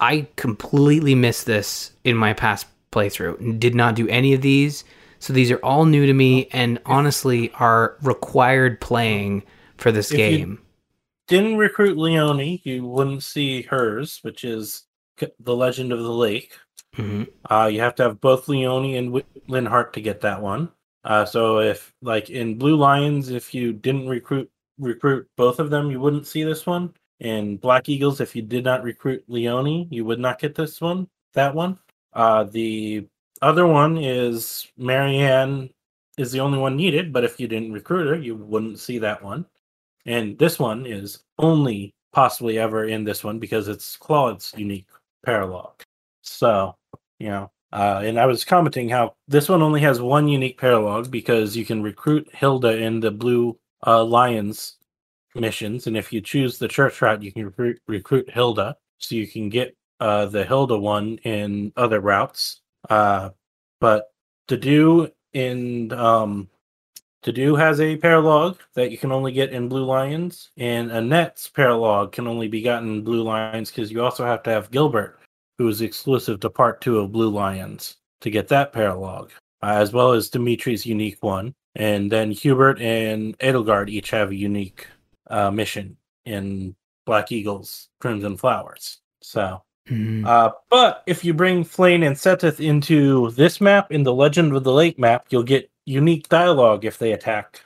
[0.00, 4.84] i completely missed this in my past playthrough did not do any of these
[5.18, 9.42] so these are all new to me and honestly are required playing
[9.76, 10.58] for this If game
[11.28, 14.84] didn't recruit Leonie, you wouldn't see hers, which is
[15.40, 16.58] the Legend of the Lake.
[16.96, 17.26] Mhm.
[17.48, 20.70] Uh, you have to have both Leonie and Wi- Linhardt to get that one.
[21.04, 25.90] Uh, so if like in Blue Lions, if you didn't recruit recruit both of them,
[25.90, 26.92] you wouldn't see this one.
[27.22, 31.06] In Black Eagles, if you did not recruit Leonie, you would not get this one.
[31.34, 31.78] That one.
[32.12, 33.06] Uh, the
[33.40, 35.70] other one is Marianne
[36.18, 39.22] is the only one needed, but if you didn't recruit her, you wouldn't see that
[39.22, 39.46] one.
[40.04, 44.88] And this one is only possibly ever in this one because it's Claude's unique
[45.24, 45.80] paralog.
[46.22, 46.74] So,
[47.20, 51.08] you know, uh, and I was commenting how this one only has one unique paralog
[51.08, 53.56] because you can recruit Hilda in the Blue
[53.86, 54.78] uh, Lions
[55.34, 59.26] missions, and if you choose the church route, you can recruit, recruit Hilda, so you
[59.26, 62.60] can get uh, the Hilda one in other routes.
[62.88, 63.30] Uh,
[63.80, 64.12] but
[64.48, 66.48] Dedue in um,
[67.24, 72.12] Dedue has a paralog that you can only get in Blue Lions, and Annette's paralog
[72.12, 75.20] can only be gotten in Blue Lions because you also have to have Gilbert,
[75.58, 79.30] who is exclusive to Part Two of Blue Lions, to get that paralog,
[79.62, 81.54] uh, as well as Dimitri's unique one.
[81.74, 84.86] And then Hubert and Edelgard each have a unique
[85.28, 86.74] uh, mission in
[87.06, 89.00] Black Eagles Crimson Flowers.
[89.22, 90.24] So Mhm.
[90.26, 94.62] uh, but if you bring Flayn and Seteth into this map, in the Legend of
[94.62, 97.60] the Lake map, you'll get unique dialogue if they attack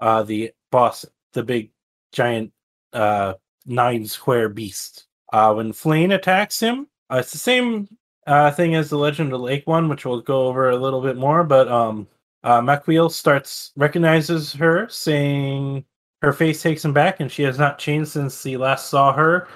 [0.00, 1.70] uh, the boss, the big
[2.12, 2.52] giant
[2.92, 3.34] uh,
[3.64, 5.06] nine square beast.
[5.32, 7.88] Uh, when Flayn attacks him, uh, it's the same
[8.26, 11.00] uh, thing as the Legend of the Lake one, which we'll go over a little
[11.00, 11.44] bit more.
[11.44, 12.06] But um,
[12.42, 15.84] uh, Macuil starts recognizes her, saying
[16.24, 19.48] her face takes him back, and she has not changed since he last saw her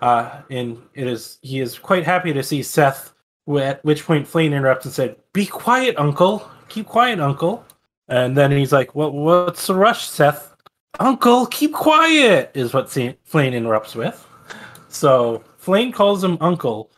[0.00, 3.12] uh, and it is he is quite happy to see Ceth.
[3.56, 6.48] At which point, Flayn interrupts and said, "Be quiet, Uncle.
[6.68, 7.64] Keep quiet, Uncle."
[8.08, 9.14] And then he's like, "What?
[9.14, 10.54] What's the rush, Ceth?
[11.00, 14.24] Uncle, keep quiet." Is what Flayn interrupts with.
[14.88, 16.90] So Flayn calls him Uncle,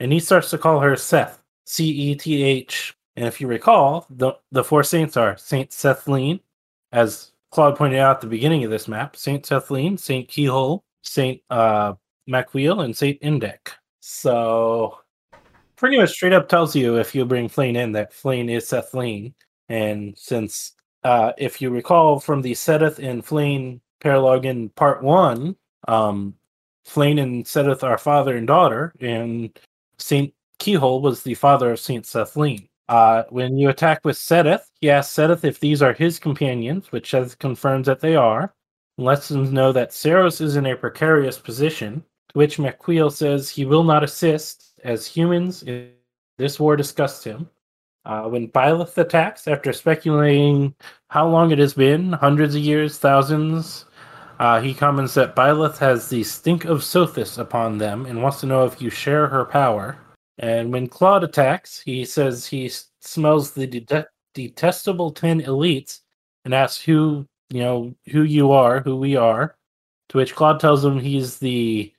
[0.00, 1.42] and he starts to call her Ceth.
[1.66, 2.96] C E T H.
[3.16, 6.40] And if you recall, the the four saints are Saint Seth, Cethleann,
[6.92, 11.40] as Claude pointed out at the beginning of this map, Saint Cethleann, Saint Cichol, Saint
[11.50, 11.94] uh,
[12.28, 13.68] Macuil and Saint Indech.
[14.00, 14.98] So
[15.76, 19.34] pretty much straight up tells you if you bring Flayn in that Flayn is Cethleann.
[19.68, 20.72] And since
[21.04, 25.54] uh if you recall from the Seteth and Flayn paralog in part one,
[25.86, 26.34] Um,
[26.84, 29.56] Flayn and Seteth are father and daughter, and
[29.98, 32.68] Saint Cichol was the father of Saint Cethleann.
[32.88, 37.10] Uh, when you attack with Seteth, he asks Seteth if these are his companions, which
[37.10, 38.54] Seteth confirms that they are,
[38.98, 43.48] and lets them know that Seiros is in a precarious position, to which Macuil says
[43.48, 45.64] he will not assist, as humans
[46.36, 47.48] this war disgusts him.
[48.04, 50.74] Uh, when Byleth attacks, after speculating
[51.08, 53.86] how long it has been hundreds of years, thousands
[54.40, 58.46] uh, he comments that Byleth has the stink of Sothis upon them and wants to
[58.46, 59.96] know if you share her power.
[60.38, 62.70] And when Claude attacks, he says he
[63.00, 66.00] smells the de- detestable ten elites
[66.44, 69.56] and asks who you know who you are, who we are.
[70.10, 71.92] To which Claude tells him he's the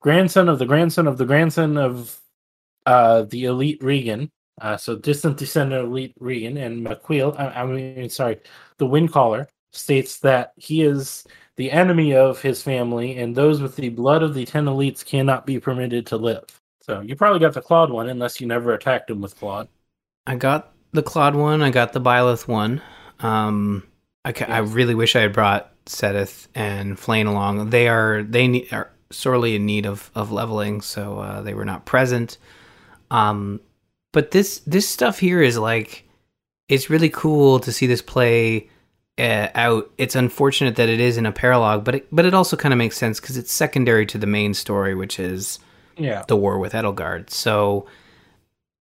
[0.00, 2.20] grandson of the grandson of the grandson of
[2.86, 4.30] uh, the elite Riegan.
[4.60, 7.38] Uh, so distant descendant of elite Riegan and Macuil.
[7.38, 8.40] I, I mean, sorry,
[8.78, 11.24] the Windcaller states that he is
[11.56, 15.46] the enemy of his family, and those with the blood of the ten elites cannot
[15.46, 16.57] be permitted to live.
[16.88, 19.68] So you probably got the Claude one, unless you never attacked him with Claude.
[20.26, 21.62] I got the Claude one.
[21.62, 22.80] I got the Byleth one.
[23.20, 23.86] Um,
[24.24, 27.70] I, ca- I really wish I had brought Seteth and Flayn along.
[27.70, 31.64] They are they need, are sorely in need of of leveling, so uh, they were
[31.64, 32.38] not present.
[33.10, 33.60] Um,
[34.12, 36.08] but this this stuff here is like
[36.68, 38.70] it's really cool to see this play
[39.18, 39.90] uh, out.
[39.98, 42.78] It's unfortunate that it is in a paralogue, but it, but it also kind of
[42.78, 45.58] makes sense because it's secondary to the main story, which is
[45.98, 46.24] Yeah.
[46.28, 47.30] the war with Edelgard.
[47.30, 47.86] So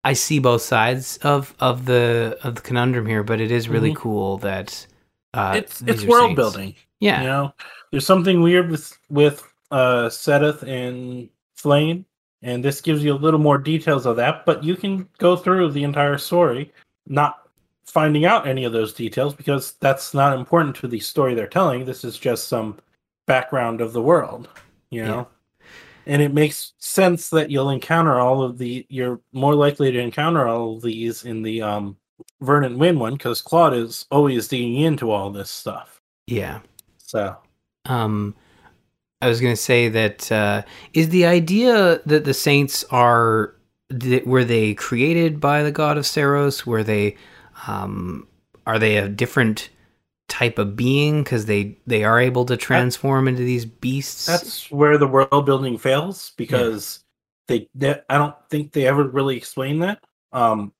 [0.03, 3.91] I see both sides of of the of the conundrum here, but it is really
[3.91, 3.97] Mhm.
[3.97, 4.85] cool that
[5.33, 6.35] uh, it's it's world saints.
[6.37, 6.75] building.
[6.99, 7.53] Yeah, You know,
[7.91, 12.05] there's something weird with with uh Seteth and Flayn,
[12.41, 14.45] and this gives you a little more details of that.
[14.45, 16.71] But you can go through the entire story,
[17.07, 17.47] not
[17.85, 21.85] finding out any of those details because that's not important to the story they're telling.
[21.85, 22.77] This is just some
[23.27, 24.47] background of the world,
[24.89, 25.27] you know.
[26.07, 28.85] And it makes sense that you'll encounter all of the.
[28.89, 31.97] You're more likely to encounter all of these in the um
[32.41, 36.01] Verdant Wind one because Claude is always digging into all this stuff.
[36.27, 36.61] yeah.
[36.97, 37.37] So
[37.85, 38.35] Um,
[39.21, 43.55] I was going to say that uh, is the idea that the saints are
[43.97, 46.65] th- were they created by the god of Seiros?
[46.65, 47.15] Were they
[47.67, 48.27] um,
[48.65, 49.69] are they a different
[50.27, 54.25] type of being because they they are able to transform into these beasts?
[54.25, 57.03] that's where the world building fails because
[57.47, 60.03] they, they I don't think they ever really explain that.
[60.31, 60.73] Um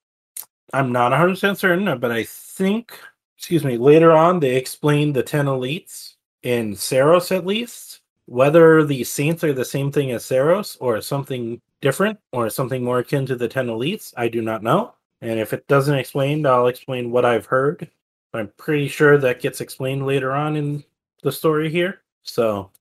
[0.73, 2.99] I'm not 100% certain, but I think
[3.37, 8.01] excuse me, later on they explain the 10 elites in Seiros at least.
[8.25, 12.99] Whether the saints are the same thing as Seiros or something different or something more
[12.99, 14.95] akin to the 10 elites, I do not know.
[15.21, 17.89] And if it doesn't explain, I'll explain what I've heard.
[18.37, 20.83] I'm pretty sure that gets explained later on in
[21.23, 22.01] the story here.
[22.23, 22.71] So,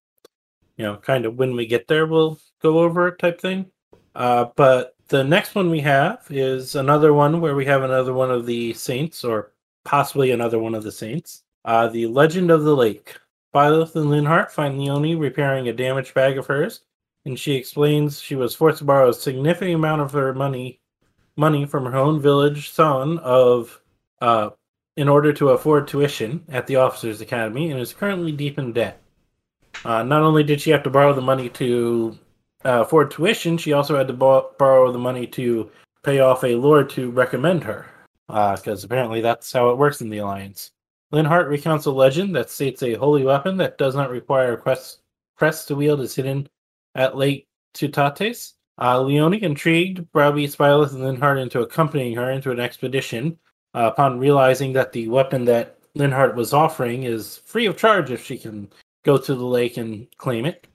[0.76, 3.66] you know, kind of when we get there, we'll go over it type thing.
[4.14, 8.30] Uh, but the next one we have is another one where we have another one
[8.30, 9.52] of the saints, or
[9.84, 11.44] possibly another one of the saints.
[11.64, 13.16] Uh, the Legend of the Lake.
[13.54, 16.82] Byleth and Linhardt find Leonie repairing a damaged bag of hers,
[17.24, 20.80] and she explains she was forced to borrow a significant amount of her money
[21.36, 23.80] money from her own village son of
[24.20, 24.50] uh,
[24.96, 29.00] in order to afford tuition at the officers academy and is currently deep in debt.
[29.84, 32.18] Uh, not only did she have to borrow the money to
[32.64, 35.70] uh, afford tuition she also had to bo- borrow the money to
[36.02, 37.86] pay off a lord to recommend her
[38.26, 40.72] because apparently that's how it works in the alliance.
[41.12, 45.00] Linhardt recounts a legend that states a holy weapon that does not require a quest
[45.36, 46.48] crest to wield is hidden
[46.94, 48.54] at lake Teutates.
[48.78, 53.38] Uh, Leonie, intrigued, browbeats Byleth and Linhardt into accompanying her into an expedition.
[53.76, 58.24] Uh, upon realizing that the weapon that Linhardt was offering is free of charge if
[58.24, 58.70] she can
[59.04, 60.66] go to the lake and claim it.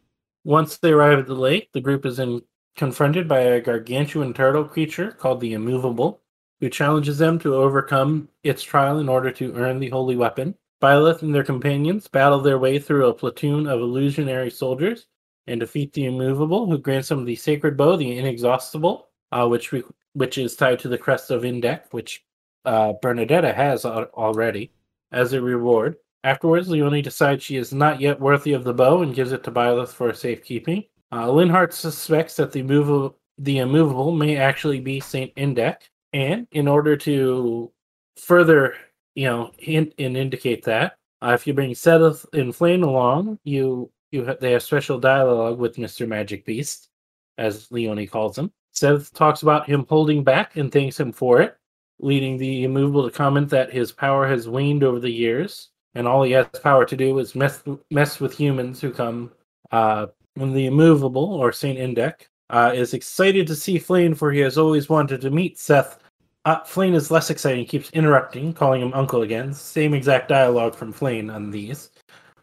[0.44, 2.44] Once they arrive at the lake, the group is in,
[2.76, 6.22] confronted by a gargantuan turtle creature called the Immovable,
[6.60, 10.54] who challenges them to overcome its trial in order to earn the holy weapon.
[10.80, 15.08] Byleth and their companions battle their way through a platoon of illusionary soldiers
[15.48, 19.74] and defeat the immovable, who grants them the sacred bow, the inexhaustible, uh, which
[20.14, 22.24] which is tied to the crest of Indech, which
[22.66, 24.72] uh, Bernadetta has al- already
[25.12, 25.98] as a reward.
[26.24, 29.52] Afterwards, Leonie decides she is not yet worthy of the bow and gives it to
[29.52, 30.84] Byleth for safekeeping.
[31.12, 35.78] Uh, Linhardt suspects that the immovable, the immovable may actually be Saint Indech,
[36.14, 37.72] and in order to
[38.18, 38.76] further,
[39.16, 43.92] you know, hint and indicate that, uh, if you bring Seteth and Flayn along, you
[44.12, 46.90] you ha- they have special dialogue with Mister Magic Beast,
[47.38, 48.52] as Leonie calls him.
[48.72, 51.58] Seth talks about him holding back and thanks him for it,
[52.02, 56.24] leading the immovable to comment that his power has waned over the years, and all
[56.24, 59.32] he has power to do is mess mess with humans who come
[59.72, 64.58] Uh, the immovable or Saint Indech uh, is excited to see Flayn, for he has
[64.58, 66.00] always wanted to meet Ceth.
[66.44, 69.54] Uh, Flayn is less exciting, keeps interrupting, calling him uncle again.
[69.54, 71.92] Same exact dialogue from Flayn on these.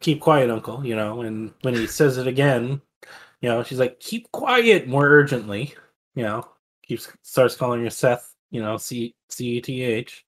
[0.00, 2.80] Keep quiet, uncle, you know, and when he says it again,
[3.42, 5.74] you know, she's like, keep quiet more urgently,
[6.14, 6.48] you know,
[6.86, 10.24] keeps starts calling her Ceth, you know, C C E T H.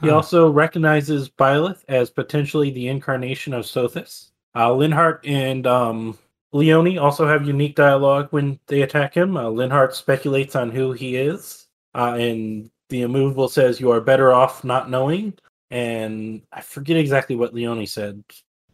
[0.00, 0.16] He Huh.
[0.16, 4.30] also recognizes Byleth as potentially the incarnation of Sothis.
[4.54, 6.18] Uh, Linhardt and um,
[6.52, 9.36] Leonie also have unique dialogue when they attack him.
[9.36, 14.32] Uh, Linhardt speculates on who he is, uh, and the immovable says, "You are better
[14.32, 15.34] off not knowing."
[15.70, 18.22] And I forget exactly what Leonie said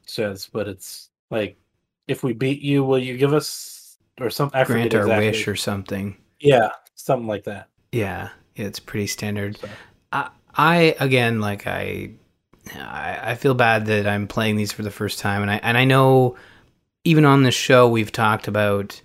[0.06, 1.56] says, but it's like,
[2.08, 5.26] "If we beat you, will you give us or something?" Grant our exactly.
[5.28, 6.16] wish or something.
[6.40, 7.68] yeah, something like that.
[7.92, 9.58] Yeah, it's pretty standard.
[9.58, 9.68] So.
[10.12, 12.10] I, I again, like I,
[12.74, 15.78] I, I feel bad that I'm playing these for the first time, and I and
[15.78, 16.36] I know
[17.04, 19.00] even on this show we've talked about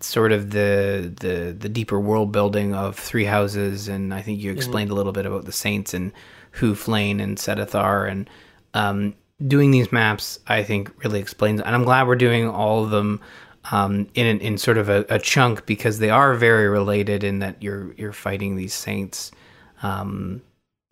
[0.00, 4.52] sort of the the the deeper world building of Three Houses, and I think you
[4.52, 6.12] explained a little bit about the Saints and
[6.52, 8.28] who Flayn and Seteth are, and
[8.74, 9.14] um,
[9.46, 11.60] doing these maps I think really explains.
[11.60, 13.20] And I'm glad we're doing all of them
[13.72, 17.62] um, in in sort of a, a chunk because they are very related in that
[17.62, 19.30] you're you're fighting these saints
[19.82, 20.42] um,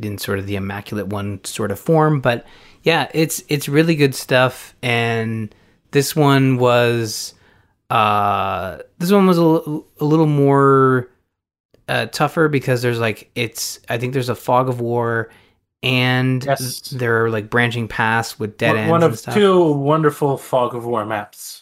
[0.00, 2.20] in sort of the immaculate one sort of form.
[2.20, 2.46] But
[2.82, 5.54] yeah, it's it's really good stuff, and
[5.90, 7.34] this one was
[7.90, 11.08] uh, this one was a, l- a little more
[11.88, 15.30] uh, tougher because there's like it's I think there's a fog of war.
[15.84, 16.90] And Yes.
[16.90, 20.84] there are like branching paths with dead One- ends One of two wonderful fog of
[20.86, 21.61] war maps.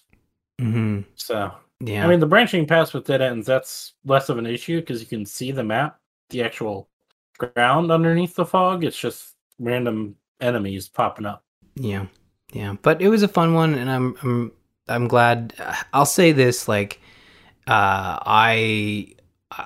[0.60, 4.46] Hmm So Yeah, I mean, the branching paths with dead ends, that's less of an
[4.46, 5.98] issue because you can see the map,
[6.28, 6.88] the actual
[7.38, 8.84] ground underneath the fog.
[8.84, 11.44] It's just random enemies popping up.
[11.76, 12.06] Yeah,
[12.52, 14.52] yeah, but it was a fun one, and I'm I'm
[14.88, 15.54] I'm glad.
[15.94, 17.00] I'll say this: like,
[17.66, 19.14] uh, I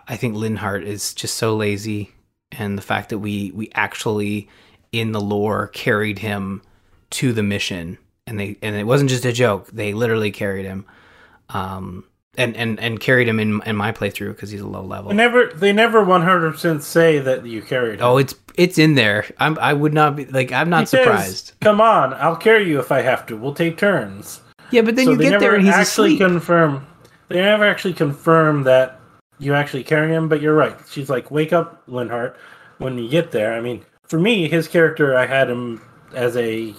[0.07, 2.12] I think Linhardt is just so lazy,
[2.53, 4.49] and the fact that we we actually
[4.92, 6.62] in the lore carried him
[7.11, 10.86] to the mission, and they and it wasn't just a joke; they literally carried him,
[11.50, 12.04] um,
[12.36, 15.10] and and and carried him in in my playthrough because he's a low level.
[15.10, 18.00] They never, they never one hundred percent say that you carried.
[18.00, 18.06] him.
[18.06, 19.26] Oh, it's it's in there.
[19.38, 21.52] I'm I would not be like I'm not He says, surprised.
[21.60, 23.36] Come on, I'll carry you if I have to.
[23.36, 24.40] We'll take turns.
[24.70, 26.20] Yeah, but then so you get there and he's actually asleep.
[26.20, 26.86] confirm.
[27.28, 29.00] They never actually confirm that
[29.38, 30.28] you actually carry him.
[30.28, 30.76] But you're right.
[30.88, 32.36] She's like, "Wake up, Linhardt."
[32.78, 35.80] When you get there, I mean, for me, his character, I had him
[36.12, 36.74] as a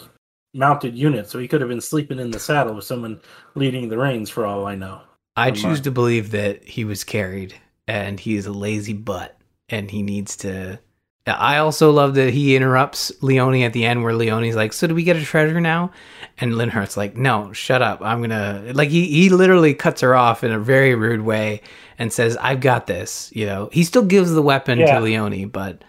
[0.56, 3.20] mounted unit, so he could have been sleeping in the saddle with someone
[3.56, 5.02] leading the reins, for all I know.
[5.36, 5.82] I uh, choose mine.
[5.84, 7.54] to believe that he was carried
[7.88, 9.38] and he is a lazy butt
[9.70, 10.80] and he needs to.
[11.28, 14.94] I also love that he interrupts Leonie at the end where Leonie's like, So do
[14.94, 15.92] we get a treasure now?
[16.38, 18.00] And Linhardt's like, No, shut up.
[18.02, 21.62] I'm gonna like he he literally cuts her off in a very rude way
[21.98, 23.32] and says, I've got this.
[23.36, 25.00] You know, he still gives the weapon Yeah.
[25.00, 25.84] to Leonie, but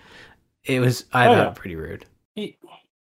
[0.64, 1.51] it was I Oh, thought yeah.
[1.55, 2.07] pretty rude.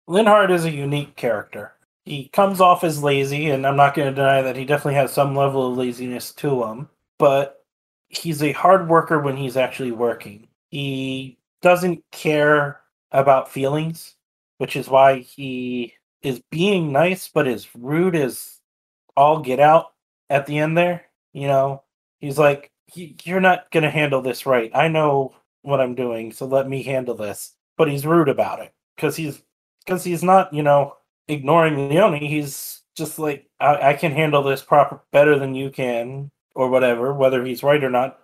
[0.07, 1.73] Linhardt is a unique character.
[2.05, 5.11] He comes off as lazy, and I'm not going to deny that he definitely has
[5.11, 6.89] some level of laziness to him.
[7.17, 7.65] But
[8.09, 10.47] he's a hard worker when he's actually working.
[10.69, 12.81] He doesn't care
[13.11, 14.15] about feelings,
[14.59, 18.59] which is why he is being nice, but is rude as
[19.17, 19.93] all get out
[20.29, 21.05] at the end there.
[21.33, 21.83] You know,
[22.19, 24.71] he's like, You're not going to handle this right.
[24.75, 27.55] I know what I'm doing, so let me handle this.
[27.77, 29.41] But he's rude about it because he's
[29.85, 30.95] because he's not, you know,
[31.27, 32.27] ignoring Leonie.
[32.27, 37.13] He's just like, I, I can handle this proper better than you can, or whatever.
[37.13, 38.17] Whether he's right or not,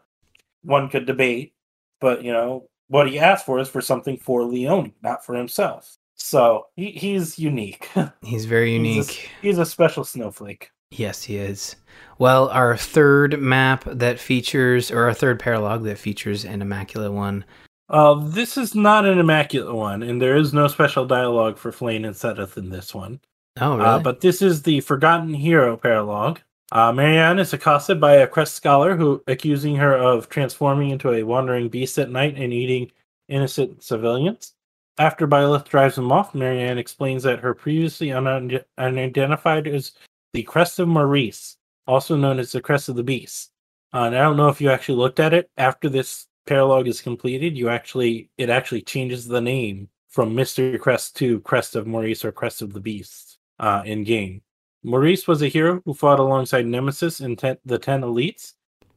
[0.64, 1.54] one could debate.
[2.00, 5.98] But you know, what he asked for is for something for Leonie, not for himself.
[6.16, 7.90] So he, he's unique.
[8.22, 9.30] He's very He's a- unique.
[9.42, 10.70] he's a special snowflake.
[10.92, 11.76] Yes, he is.
[12.20, 17.44] Well, our third map that features, or our third paralog that features an immaculate one.
[17.92, 22.06] Uh, this is not an immaculate one, and there is no special dialogue for Flayn
[22.06, 23.20] and Seteth in this one.
[23.60, 23.90] Oh, really?
[23.90, 26.40] Uh, but this is the Forgotten Hero paralogue.
[26.72, 31.24] Uh, Marianne is accosted by a Crest scholar who accusing her of transforming into a
[31.24, 32.90] wandering beast at night and eating
[33.28, 34.54] innocent civilians.
[34.98, 39.92] After Byleth drives him off, Marianne explains that her previously un- unidentified is
[40.32, 43.52] the Crest of Maurice, also known as the Crest of the Beast.
[43.94, 47.02] Uh, and I don't know if you actually looked at it after this paralogue is
[47.02, 47.58] completed.
[47.58, 52.32] You actually it actually changes the name from Mystery Crest to Crest of Maurice or
[52.32, 54.42] Crest of the Beast uh, in game.
[54.84, 58.54] Maurice was a hero who fought alongside Nemesis and ten, the Ten Elites.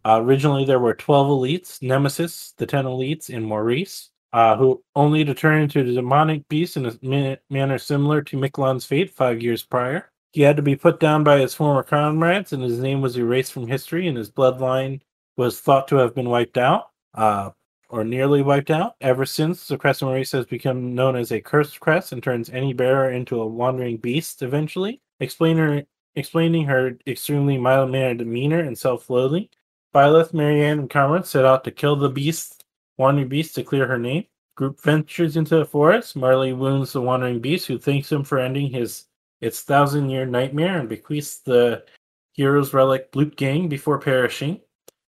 [0.06, 5.24] Uh, originally, there were 12 elites Nemesis, the 10 elites, and Maurice, uh, who only
[5.24, 9.42] to turn into a demonic beast in a ma- manner similar to Miklan's fate five
[9.42, 10.10] years prior.
[10.32, 13.52] He had to be put down by his former comrades, and his name was erased
[13.52, 15.00] from history, and his bloodline
[15.36, 17.50] was thought to have been wiped out, uh,
[17.88, 18.94] or nearly wiped out.
[19.00, 22.50] Ever since, the Crest of Maurice has become known as a cursed crest and turns
[22.50, 25.00] any bearer into a wandering beast eventually.
[25.20, 25.82] Explain her,
[26.16, 29.48] explaining her extremely mild mannered demeanor and self loathing.
[29.94, 32.64] Byleth, Marianne, and Carmen set out to kill the beast,
[32.98, 34.24] wandering beast, to clear her name.
[34.56, 36.16] Group ventures into the forest.
[36.16, 39.06] Marley wounds the wandering beast, who thanks him for ending his
[39.40, 41.84] its thousand year nightmare and bequeaths the
[42.32, 44.60] hero's relic Blutgang before perishing.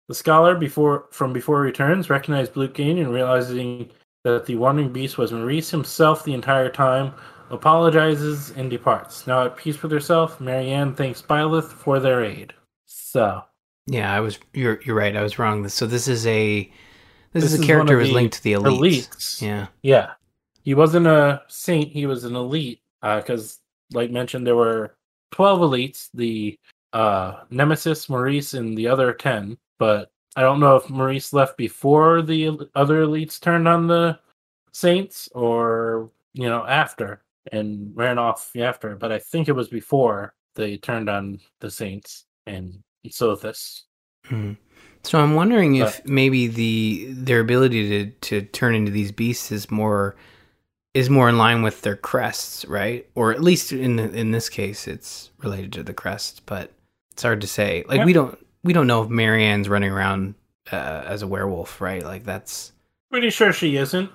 [0.08, 3.90] The scholar before from before returns recognized Blutgang and realizing
[4.24, 7.12] that the wandering beast was Maurice himself the entire time,
[7.50, 9.26] apologizes and departs.
[9.26, 12.52] Now at peace with herself, Marianne thanks Byleth for their aid.
[12.86, 13.42] So
[13.86, 14.38] Yeah, I was.
[14.52, 15.16] You're you're right.
[15.16, 15.66] I was wrong.
[15.68, 16.70] So this is a.
[17.32, 19.08] This, This is a character who's linked to the elites.
[19.08, 19.42] elites.
[19.42, 19.68] Yeah.
[19.82, 20.10] Yeah.
[20.62, 22.80] He wasn't a saint, he was an elite.
[23.02, 23.58] Uh, because,
[23.92, 24.94] like mentioned, there were
[25.32, 26.56] 12 elites the
[26.92, 29.56] uh, Nemesis, Maurice, and the other 10.
[29.78, 34.18] But I don't know if Maurice left before the other elites turned on the
[34.72, 38.96] saints or, you know, after and ran off after.
[38.96, 43.82] But I think it was before they turned on the saints and Sothis.
[44.26, 44.56] Mhm.
[45.02, 49.70] So I'm wondering if maybe the their ability to to turn into these beasts is
[49.70, 50.14] more
[50.94, 53.06] is more in line with their crests, right?
[53.14, 56.70] Or at least in the, in this case, it's related to the crests, but
[57.12, 57.84] it's hard to say.
[57.86, 60.34] Like we don't we don't know if Marianne's running around
[60.72, 62.02] uh, as a werewolf, right?
[62.02, 62.72] Like that's
[63.10, 64.10] Pretty sure she isn't.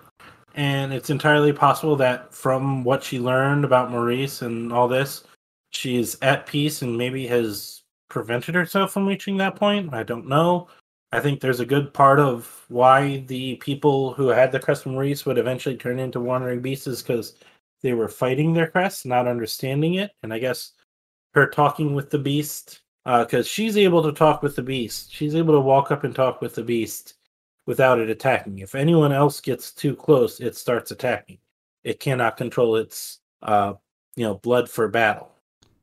[0.56, 5.24] And it's entirely possible that from what she learned about Maurice and all this,
[5.70, 9.94] she's at peace and maybe has prevented herself from reaching that point.
[9.94, 10.68] I don't know.
[11.12, 14.94] I think there's a good part of why the people who had the crest of
[14.94, 17.36] Maurice would eventually turn into wandering beasts is because
[17.84, 20.12] they were fighting their crest, not understanding it.
[20.24, 20.72] And I guess
[21.36, 25.14] her talking with the beast, because she's able to talk with the beast.
[25.14, 27.14] She's able to walk up and talk with the beast
[27.66, 28.60] without it attacking.
[28.60, 31.38] If anyone else gets too close, it starts attacking.
[31.86, 33.76] It cannot control its uh
[34.18, 35.32] you know blood for battle.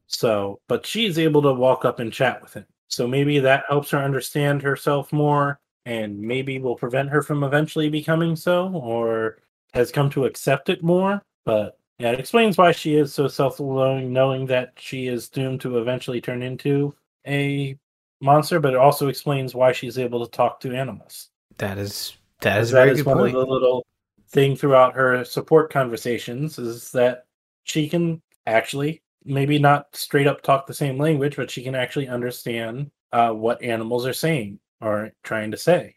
[0.07, 2.67] So, but she's able to walk up and chat with him.
[2.89, 7.89] So maybe that helps her understand herself more and maybe will prevent her from eventually
[7.89, 9.39] becoming so or
[9.73, 11.23] has come to accept it more.
[11.47, 15.79] But yeah, it explains why she is so self-loathing, knowing that she is doomed to
[15.79, 16.95] eventually turn into
[17.27, 17.79] a
[18.21, 21.31] monster, but it also explains why she's able to talk to animals.
[21.59, 23.37] that is that is That is good one point.
[23.37, 23.87] of the little
[24.31, 27.27] thing throughout her support conversations is that
[27.65, 32.09] she can actually maybe not straight up talk the same language, but she can actually
[32.09, 35.95] understand uh, what animals are saying or trying to say.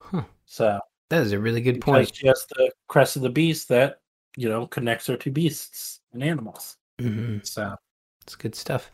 [0.00, 0.22] Huh.
[0.46, 0.78] So
[1.10, 2.14] That is a really good point.
[2.14, 4.00] she has the crest of the beast that
[4.36, 6.76] you know connects her to beasts and animals.
[7.00, 7.74] hmm So
[8.22, 8.90] It's good stuff.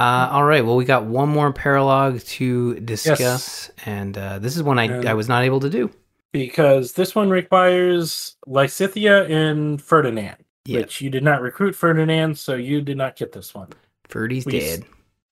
[0.00, 0.64] Uh, all right.
[0.64, 5.06] Well, we got one more paralog to discuss, and uh, this is one I, And-
[5.08, 5.90] I was not able to do.
[6.32, 10.78] because this one requires Lysithea and Ferdinand, Yeah.
[10.80, 13.68] which you did not recruit Ferdinand, so you did not get this one.
[14.08, 14.84] Ferdy's we dead.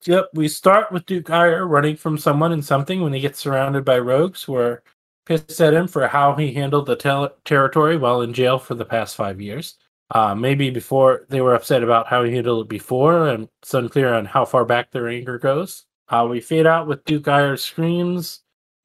[0.04, 3.84] Yep, we start with Duke Aegir running from someone and something when he gets surrounded
[3.84, 4.82] by rogues who are
[5.24, 8.84] pissed at him for how he handled the tel- territory while in jail for the
[8.84, 9.76] past five years.
[10.10, 14.14] Uh, maybe before they were upset about how he handled it before, and it's unclear
[14.14, 15.84] on how far back their anger goes.
[16.08, 18.40] Uh, we fade out with Duke Aegir's screams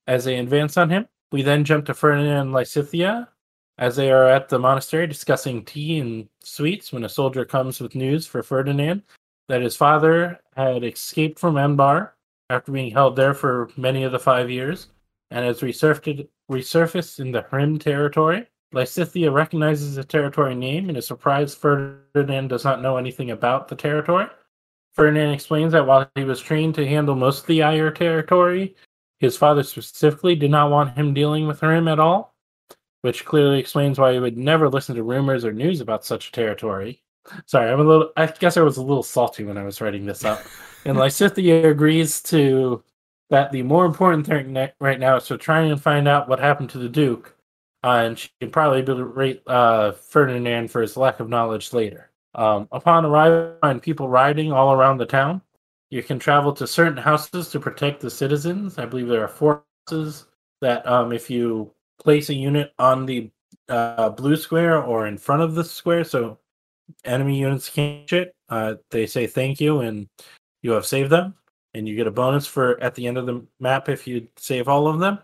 [0.07, 1.07] as they advance on him.
[1.31, 3.27] We then jump to Ferdinand and Lysithea
[3.77, 7.95] as they are at the monastery discussing tea and sweets when a soldier comes with
[7.95, 9.01] news for Ferdinand
[9.47, 12.11] that his father had escaped from Enbarr
[12.49, 14.87] after being held there for many of the five years
[15.31, 18.47] and has resurfaced, resurfaced in the Hrim territory.
[18.73, 23.75] Lysithea recognizes the territory name and is surprised Ferdinand does not know anything about the
[23.75, 24.27] territory.
[24.93, 28.75] Ferdinand explains that while he was trained to handle most of the Aegir territory,
[29.19, 32.35] his father specifically did not want him dealing with Hrim at all,
[33.01, 36.31] which clearly explains why he would never listen to rumors or news about such a
[36.31, 37.01] territory.
[37.45, 38.11] Sorry, I'm a little.
[38.17, 40.41] I guess I was a little salty when I was writing this up.
[40.85, 42.83] And Lysithea agrees to
[43.29, 46.71] that the more important thing right now is to try and find out what happened
[46.71, 47.37] to the Duke,
[47.83, 52.11] uh, and she can probably berate uh, Ferdinand for his lack of knowledge later.
[52.35, 55.41] Um, upon arrival, find people riding all around the town.
[55.89, 58.79] You can travel to certain houses to protect the citizens.
[58.79, 60.25] I believe there are four houses
[60.61, 63.29] that, um, if you place a unit on the
[63.69, 66.39] uh, blue square or in front of the square, so
[67.05, 70.07] enemy units can't shit, uh, they say thank you and
[70.61, 71.35] you have saved them,
[71.73, 74.67] and you get a bonus for at the end of the map if you save
[74.67, 75.19] all of them.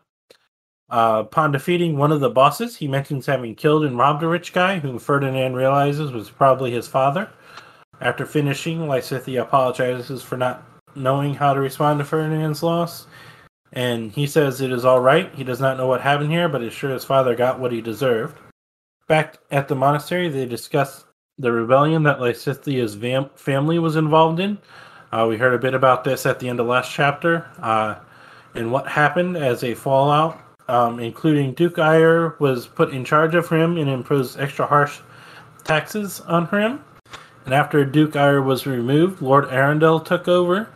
[0.91, 4.53] Uh, upon defeating one of the bosses, he mentions having killed and robbed a rich
[4.53, 7.29] guy, whom Ferdinand realizes was probably his father.
[8.01, 13.05] After finishing, Lysithea apologizes for not knowing how to respond to Ferdinand's loss,
[13.73, 15.33] and he says it is all right.
[15.35, 17.81] He does not know what happened here, but is sure his father got what he
[17.81, 18.37] deserved.
[19.07, 21.05] Back at the monastery, they discuss
[21.37, 24.57] the rebellion that Lysithea's vam- family was involved in.
[25.11, 27.95] Uh, we heard a bit about this at the end of last chapter, uh,
[28.55, 30.39] and what happened as a fallout,
[30.69, 34.99] um, including Duke Aegir was put in charge of him and imposed extra harsh
[35.63, 36.83] taxes on him.
[37.45, 40.69] And after Duke Aegir was removed, Lord Arundel took over,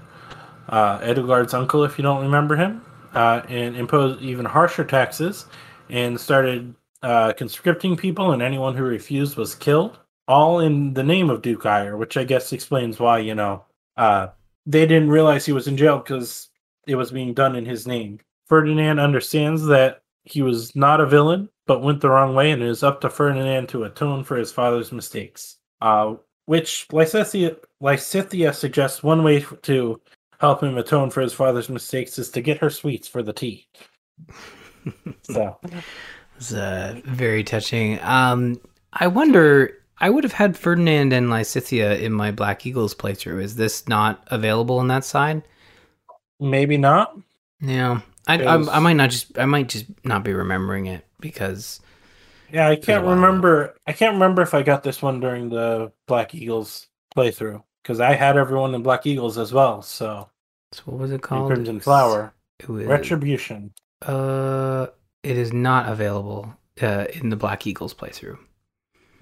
[0.69, 2.81] uh, Edelgard's uncle, if you don't remember him,
[3.13, 5.45] uh, and imposed even harsher taxes
[5.89, 11.29] and started uh, conscripting people, and anyone who refused was killed, all in the name
[11.29, 13.63] of Duke Aegir, which I guess explains why, you know,
[13.95, 14.29] uh,
[14.65, 16.49] they didn't realize he was in jail because
[16.87, 18.19] it was being done in his name.
[18.47, 22.67] Ferdinand understands that he was not a villain, but went the wrong way, and it
[22.67, 25.57] is up to Ferdinand to atone for his father's mistakes.
[25.81, 26.15] Uh,
[26.45, 30.01] which Lysithea, Lysithea suggests one way to
[30.39, 33.67] help him atone for his father's mistakes is to get her sweets for the tea.
[35.23, 35.57] so
[36.37, 37.99] it's uh, very touching.
[38.01, 38.59] Um,
[38.93, 39.79] I wonder.
[39.99, 43.41] I would have had Ferdinand and Lysithea in my Black Eagles playthrough.
[43.41, 45.43] Is this not available on that side?
[46.39, 47.17] maybe not.
[47.61, 49.37] Yeah, I, I, I might not just.
[49.37, 51.81] I might just not be remembering it because.
[52.51, 53.75] Yeah, I can't remember.
[53.87, 58.13] I can't remember if I got this one during the Black Eagles playthrough because I
[58.13, 59.81] had everyone in Black Eagles as well.
[59.81, 60.29] So,
[60.71, 61.51] so what was it called?
[61.51, 62.33] Crimson Flower.
[62.59, 63.73] It was, Retribution.
[64.01, 64.87] Uh,
[65.23, 68.37] it is not available uh, in the Black Eagles playthrough.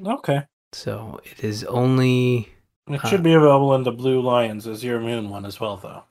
[0.05, 0.43] Okay.
[0.73, 2.49] So it is only.
[2.87, 6.03] It should uh, be available in the Blue Lions Azure Moon one as well, though.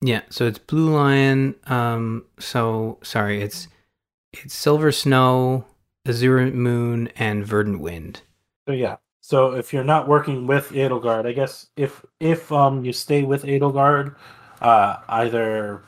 [0.00, 1.54] Yeah, so it's Blue Lion.
[1.66, 3.68] Um, so sorry, it's
[4.32, 5.64] it's Silver Snow,
[6.06, 8.20] Azure Moon, and Verdant Wind.
[8.68, 8.96] So yeah.
[9.22, 13.44] So if you're not working with Edelgard, I guess if if um you stay with
[13.44, 14.14] Edelgard,
[14.60, 15.82] uh either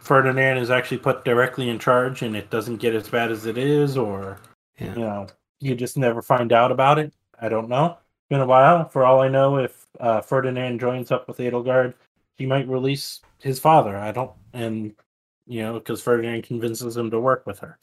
[0.00, 3.58] Ferdinand is actually put directly in charge and it doesn't get as bad as it
[3.58, 4.38] is, or
[4.78, 4.94] yeah.
[4.94, 5.26] you know,
[5.60, 7.12] you just never find out about it.
[7.40, 7.86] I don't know.
[7.86, 8.88] It's been a while.
[8.88, 11.94] For all I know, if uh, Ferdinand joins up with Edelgard,
[12.36, 13.96] he might release his father.
[13.96, 14.94] I don't, and
[15.46, 17.78] you know, because Ferdinand convinces him to work with her.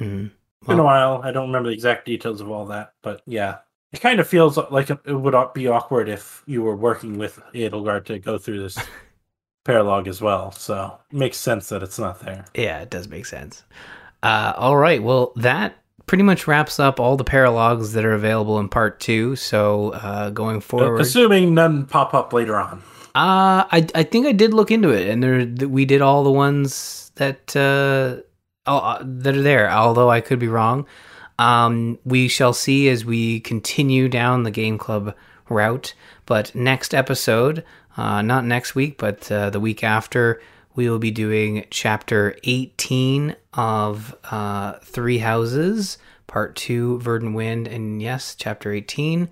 [0.00, 0.28] Mm-hmm.
[0.66, 1.20] Well, been a while.
[1.22, 3.58] I don't remember the exact details of all that, but yeah,
[3.92, 8.04] it kind of feels like it would be awkward if you were working with Edelgard
[8.06, 8.78] to go through this
[9.64, 10.52] paralogue as well.
[10.52, 12.44] So it makes sense that it's not there.
[12.54, 13.64] Yeah, it does make sense.
[14.22, 15.02] Uh, all right.
[15.02, 15.76] Well, that
[16.06, 19.36] pretty much wraps up all the paralogs that are available in part two.
[19.36, 22.82] So uh, going forward, assuming none pop up later on.
[23.14, 26.30] Uh, I I think I did look into it, and there we did all the
[26.30, 28.22] ones that uh,
[28.66, 29.70] uh, that are there.
[29.70, 30.86] Although I could be wrong.
[31.38, 35.14] Um, we shall see as we continue down the game club
[35.48, 35.94] route.
[36.26, 37.64] But next episode,
[37.96, 40.40] uh, not next week, but uh, the week after,
[40.74, 48.00] we will be doing chapter 18 of uh, Three Houses, part two, Verdant Wind, and
[48.00, 49.28] yes, chapter 18.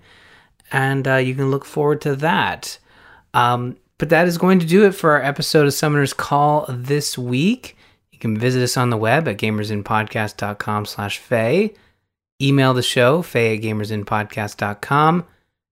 [0.71, 2.77] And uh, you can look forward to that.
[3.33, 7.17] Um, but that is going to do it for our episode of Summoner's Call this
[7.17, 7.77] week.
[8.11, 11.73] You can visit us on the web at gamersinpodcast.com slash Faye.
[12.41, 15.25] Email the show, faye at gamersinpodcast.com.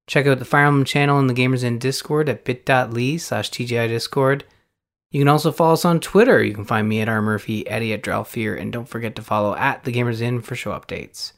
[0.06, 3.88] Check out the Fire Emblem channel in the Gamers In Discord at bit.ly slash TGI
[3.88, 4.44] Discord.
[5.12, 6.44] You can also follow us on Twitter.
[6.44, 7.22] You can find me at R.
[7.22, 10.72] Murphy, Eddie at Dralfear, and don't forget to follow at the Gamers In for show
[10.72, 11.34] updates.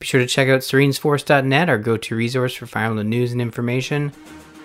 [0.00, 4.12] Be sure to check out serenesforest.net, our go-to resource for Fire Emblem news and information.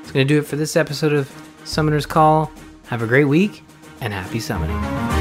[0.09, 1.31] It's going to do it for this episode of
[1.65, 2.51] Summoner's Call.
[2.87, 3.63] Have a great week
[4.01, 5.18] and happy summoning.